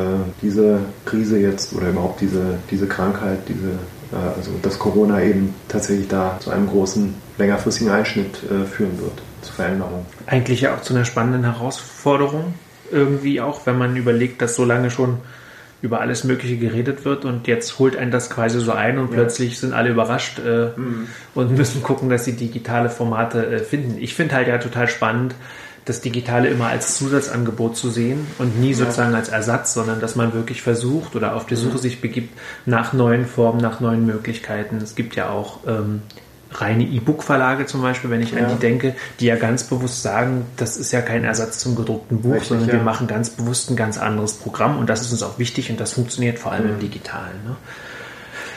[0.42, 3.68] diese Krise jetzt oder überhaupt diese, diese Krankheit, diese,
[4.12, 9.22] äh, also dass Corona eben tatsächlich da zu einem großen, längerfristigen Einschnitt äh, führen wird,
[9.42, 10.06] zu Veränderungen.
[10.26, 12.54] Eigentlich ja auch zu einer spannenden Herausforderung,
[12.90, 15.18] irgendwie auch, wenn man überlegt, dass so lange schon
[15.84, 19.14] über alles Mögliche geredet wird und jetzt holt einen das quasi so ein und ja.
[19.14, 21.06] plötzlich sind alle überrascht äh, mhm.
[21.34, 23.98] und müssen gucken, dass sie digitale Formate äh, finden.
[24.00, 25.34] Ich finde halt ja total spannend,
[25.84, 30.32] das Digitale immer als Zusatzangebot zu sehen und nie sozusagen als Ersatz, sondern dass man
[30.32, 34.78] wirklich versucht oder auf die Suche sich begibt nach neuen Formen, nach neuen Möglichkeiten.
[34.78, 36.02] Es gibt ja auch ähm,
[36.52, 38.44] reine E-Book-Verlage zum Beispiel, wenn ich ja.
[38.44, 42.22] an die denke, die ja ganz bewusst sagen, das ist ja kein Ersatz zum gedruckten
[42.22, 42.74] Buch, Richtig, sondern ja.
[42.74, 45.80] wir machen ganz bewusst ein ganz anderes Programm und das ist uns auch wichtig und
[45.80, 46.74] das funktioniert vor allem mhm.
[46.74, 47.44] im Digitalen.
[47.44, 47.56] Ne?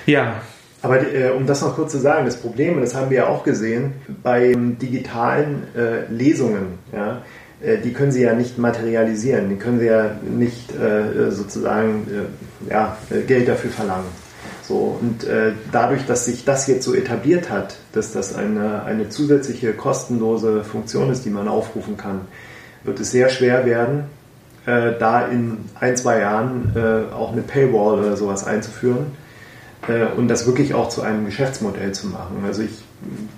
[0.06, 0.42] Ja,
[0.88, 3.44] aber äh, um das noch kurz zu sagen, das Problem, das haben wir ja auch
[3.44, 7.24] gesehen, bei digitalen äh, Lesungen, ja,
[7.62, 12.08] äh, die können Sie ja nicht materialisieren, die können Sie ja nicht äh, sozusagen
[12.70, 14.08] äh, ja, Geld dafür verlangen.
[14.66, 19.10] So, und äh, dadurch, dass sich das jetzt so etabliert hat, dass das eine, eine
[19.10, 22.22] zusätzliche kostenlose Funktion ist, die man aufrufen kann,
[22.86, 24.04] wird es sehr schwer werden,
[24.66, 26.74] da in ein, zwei Jahren
[27.14, 29.14] auch eine Paywall oder sowas einzuführen
[30.18, 32.44] und das wirklich auch zu einem Geschäftsmodell zu machen.
[32.46, 32.84] Also ich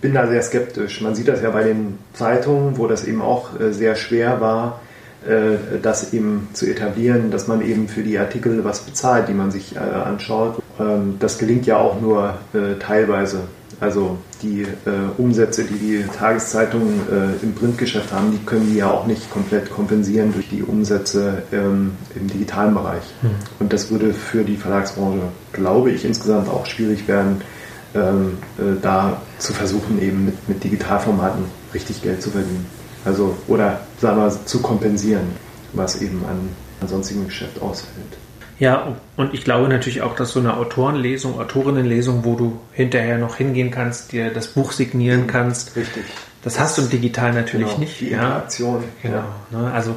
[0.01, 1.01] bin da sehr skeptisch.
[1.01, 4.79] Man sieht das ja bei den Zeitungen, wo das eben auch äh, sehr schwer war,
[5.27, 9.51] äh, das eben zu etablieren, dass man eben für die Artikel was bezahlt, die man
[9.51, 10.61] sich anschaut.
[10.79, 12.35] Ähm, das gelingt ja auch nur
[12.79, 13.41] teilweise.
[13.79, 14.67] Also die äh,
[15.17, 19.71] Umsätze, die die Tageszeitungen äh, im Printgeschäft haben, die können die ja auch nicht komplett
[19.71, 23.03] kompensieren durch die Umsätze ähm, im digitalen Bereich.
[23.21, 23.29] Mhm.
[23.59, 25.21] Und das würde für die Verlagsbranche,
[25.53, 27.41] glaube ich, insgesamt auch schwierig werden,
[27.95, 32.65] ähm, äh, da zu versuchen, eben mit, mit Digitalformaten richtig Geld zu verdienen.
[33.05, 35.27] Also, oder sagen wir, zu kompensieren,
[35.71, 36.49] was eben an,
[36.81, 38.18] an sonstigem Geschäft ausfällt.
[38.59, 43.37] Ja, und ich glaube natürlich auch, dass so eine Autorenlesung, Autorinnenlesung, wo du hinterher noch
[43.37, 45.75] hingehen kannst, dir das Buch signieren kannst.
[45.77, 46.03] Richtig.
[46.43, 47.99] Das, das hast du im Digital natürlich genau, nicht.
[48.01, 48.83] Die Interaktion.
[49.01, 49.23] Ja, genau.
[49.51, 49.59] Ja.
[49.61, 49.71] Ne?
[49.71, 49.95] Also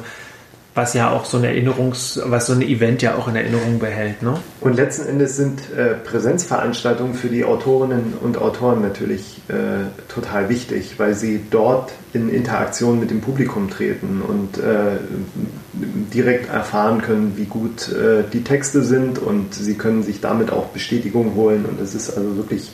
[0.75, 4.23] was ja auch so ein Erinnerungs, was so ein Event ja auch in Erinnerung behält.
[4.23, 4.35] Ne?
[4.59, 9.53] Und letzten Endes sind äh, Präsenzveranstaltungen für die Autorinnen und Autoren natürlich äh,
[10.11, 14.97] total wichtig, weil sie dort in Interaktion mit dem Publikum treten und äh,
[16.13, 20.67] direkt erfahren können, wie gut äh, die Texte sind und sie können sich damit auch
[20.67, 22.71] Bestätigung holen und es ist also wirklich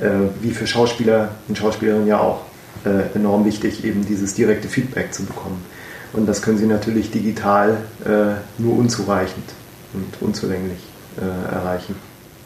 [0.00, 0.10] äh,
[0.42, 2.42] wie für Schauspieler und Schauspielerinnen ja auch
[2.84, 5.64] äh, enorm wichtig, eben dieses direkte Feedback zu bekommen.
[6.12, 9.44] Und das können Sie natürlich digital äh, nur unzureichend
[9.92, 10.78] und unzulänglich
[11.18, 11.96] äh, erreichen.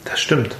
[0.05, 0.55] Das stimmt.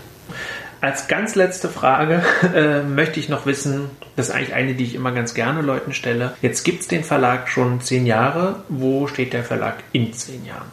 [0.84, 2.22] Als ganz letzte Frage
[2.54, 5.94] äh, möchte ich noch wissen, das ist eigentlich eine, die ich immer ganz gerne Leuten
[5.94, 6.34] stelle.
[6.42, 8.64] Jetzt gibt es den Verlag schon zehn Jahre.
[8.68, 10.68] Wo steht der Verlag in zehn Jahren?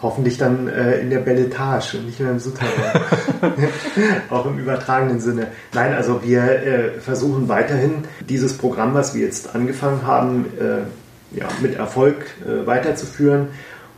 [0.00, 3.02] Hoffentlich dann äh, in der Belletage und nicht mehr im Souterrain.
[4.30, 5.48] Auch im übertragenen Sinne.
[5.74, 10.86] Nein, also wir äh, versuchen weiterhin dieses Programm, was wir jetzt angefangen haben, äh,
[11.32, 13.48] ja, mit Erfolg äh, weiterzuführen.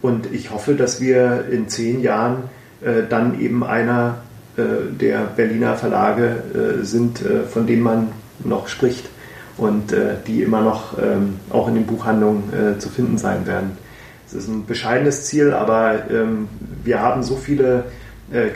[0.03, 2.45] Und ich hoffe, dass wir in zehn Jahren
[2.83, 4.19] äh, dann eben einer
[4.57, 6.43] der Berliner Verlage
[6.83, 8.09] sind, von denen man
[8.45, 9.09] noch spricht
[9.57, 9.95] und
[10.27, 12.43] die immer noch ähm, auch in den Buchhandlungen
[12.79, 13.79] zu finden sein werden.
[14.27, 16.49] Es ist ein bescheidenes Ziel, aber ähm,
[16.85, 17.85] wir haben so viele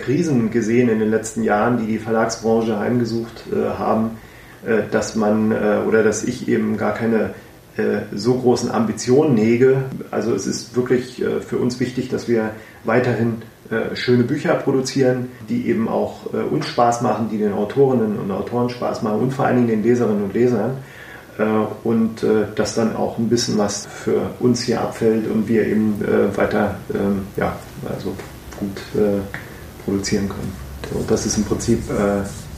[0.04, 3.44] Krisen gesehen in den letzten Jahren, die die Verlagsbranche heimgesucht
[3.78, 4.10] haben,
[4.90, 5.52] dass man
[5.86, 7.28] oder dass ich eben gar keine äh,
[8.14, 9.84] so großen Ambitionen hege.
[10.10, 12.50] Also es ist wirklich äh, für uns wichtig, dass wir
[12.84, 18.30] weiterhin äh, schöne Bücher produzieren, die eben auch uns Spaß machen, die den Autorinnen und
[18.30, 20.76] Autoren Spaß machen und vor allen Dingen den Leserinnen und Lesern.
[21.82, 25.96] Und dass dann auch ein bisschen was für uns hier abfällt und wir eben
[26.36, 27.56] weiter ähm, ja,
[27.92, 28.14] also
[28.60, 28.80] gut
[29.84, 30.52] produzieren können.
[30.92, 31.80] Und das ist im Prinzip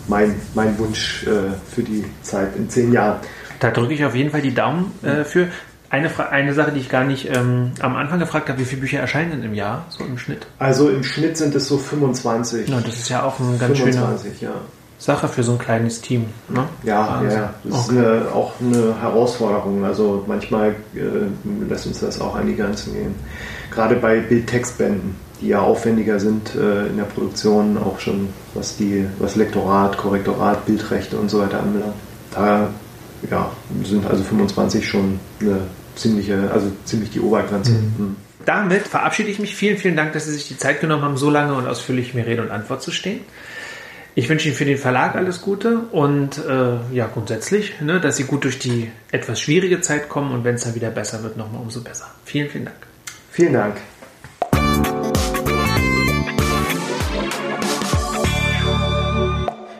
[0.08, 1.26] mein, mein Wunsch
[1.70, 3.20] für die Zeit in zehn Jahren.
[3.60, 5.48] Da drücke ich auf jeden Fall die Daumen äh, für.
[5.88, 8.98] Eine, eine Sache, die ich gar nicht ähm, am Anfang gefragt habe, wie viele Bücher
[8.98, 10.46] erscheinen denn im Jahr, so im Schnitt?
[10.58, 12.68] Also im Schnitt sind es so 25.
[12.68, 14.60] Ja, das ist ja auch eine ganz 25, schöne ja.
[14.98, 16.26] Sache für so ein kleines Team.
[16.48, 16.64] Ne?
[16.82, 17.80] Ja, also, ja, das okay.
[17.80, 19.84] ist eine, auch eine Herausforderung.
[19.84, 23.14] Also manchmal äh, lässt uns das auch an die Grenzen gehen.
[23.70, 29.06] Gerade bei Bildtextbänden, die ja aufwendiger sind äh, in der Produktion, auch schon was die
[29.18, 31.94] was Lektorat, Korrektorat, Bildrechte und so weiter anbelangt.
[32.32, 32.70] Da
[33.30, 33.50] ja,
[33.84, 35.60] sind also 25 schon eine
[35.94, 37.72] ziemliche, also ziemlich die Obergrenze.
[37.72, 37.94] Mhm.
[37.98, 38.16] Mhm.
[38.44, 39.56] Damit verabschiede ich mich.
[39.56, 42.26] Vielen, vielen Dank, dass Sie sich die Zeit genommen haben, so lange und ausführlich mir
[42.26, 43.20] Rede und Antwort zu stehen.
[44.14, 48.24] Ich wünsche Ihnen für den Verlag alles Gute und äh, ja, grundsätzlich, ne, dass Sie
[48.24, 51.60] gut durch die etwas schwierige Zeit kommen und wenn es dann wieder besser wird, nochmal
[51.60, 52.06] umso besser.
[52.24, 52.78] Vielen, vielen Dank.
[53.30, 53.76] Vielen Dank.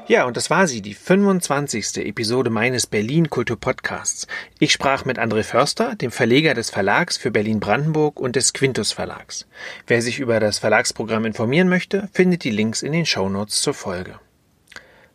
[0.09, 1.97] Ja, und das war sie, die 25.
[2.07, 4.29] Episode meines Berlin Kultur Podcasts.
[4.61, 8.93] Ich sprach mit André Förster, dem Verleger des Verlags für Berlin Brandenburg und des Quintus
[8.93, 9.49] Verlags.
[9.89, 14.21] Wer sich über das Verlagsprogramm informieren möchte, findet die Links in den Shownotes zur Folge.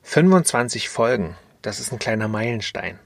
[0.04, 3.00] 25 Folgen, das ist ein kleiner Meilenstein.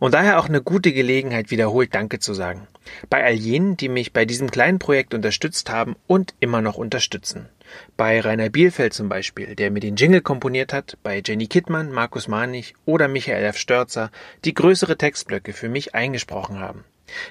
[0.00, 2.66] Und daher auch eine gute Gelegenheit, wiederholt Danke zu sagen.
[3.08, 7.48] Bei all jenen, die mich bei diesem kleinen Projekt unterstützt haben und immer noch unterstützen.
[7.96, 12.28] Bei Rainer Bielfeld zum Beispiel, der mir den Jingle komponiert hat, bei Jenny Kittmann, Markus
[12.28, 13.58] Manich oder Michael F.
[13.58, 14.10] Störzer,
[14.44, 16.84] die größere Textblöcke für mich eingesprochen haben.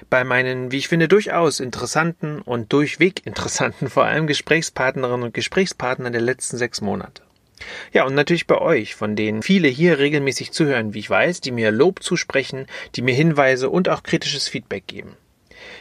[0.08, 6.12] Bei meinen, wie ich finde, durchaus interessanten und durchweg interessanten, vor allem Gesprächspartnerinnen und Gesprächspartnern
[6.12, 7.22] der letzten sechs Monate.
[7.92, 11.50] Ja, und natürlich bei euch, von denen viele hier regelmäßig zuhören, wie ich weiß, die
[11.50, 15.16] mir Lob zusprechen, die mir Hinweise und auch kritisches Feedback geben.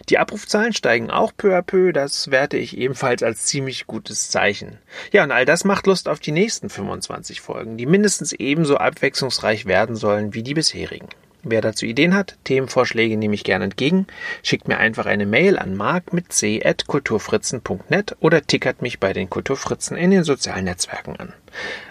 [0.10, 4.78] Die Abrufzahlen steigen auch peu à peu, das werte ich ebenfalls als ziemlich gutes Zeichen.
[5.12, 9.66] Ja, und all das macht Lust auf die nächsten 25 Folgen, die mindestens ebenso abwechslungsreich
[9.66, 11.10] werden sollen wie die bisherigen.
[11.42, 14.08] Wer dazu Ideen hat, Themenvorschläge nehme ich gerne entgegen,
[14.44, 19.14] schickt mir einfach eine Mail an mark mit c at kulturfritzen.net oder tickert mich bei
[19.14, 21.34] den Kulturfritzen in den sozialen Netzwerken an.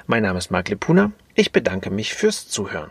[0.06, 2.90] Mein Name ist Marc Lepuna, ich bedanke mich fürs Zuhören.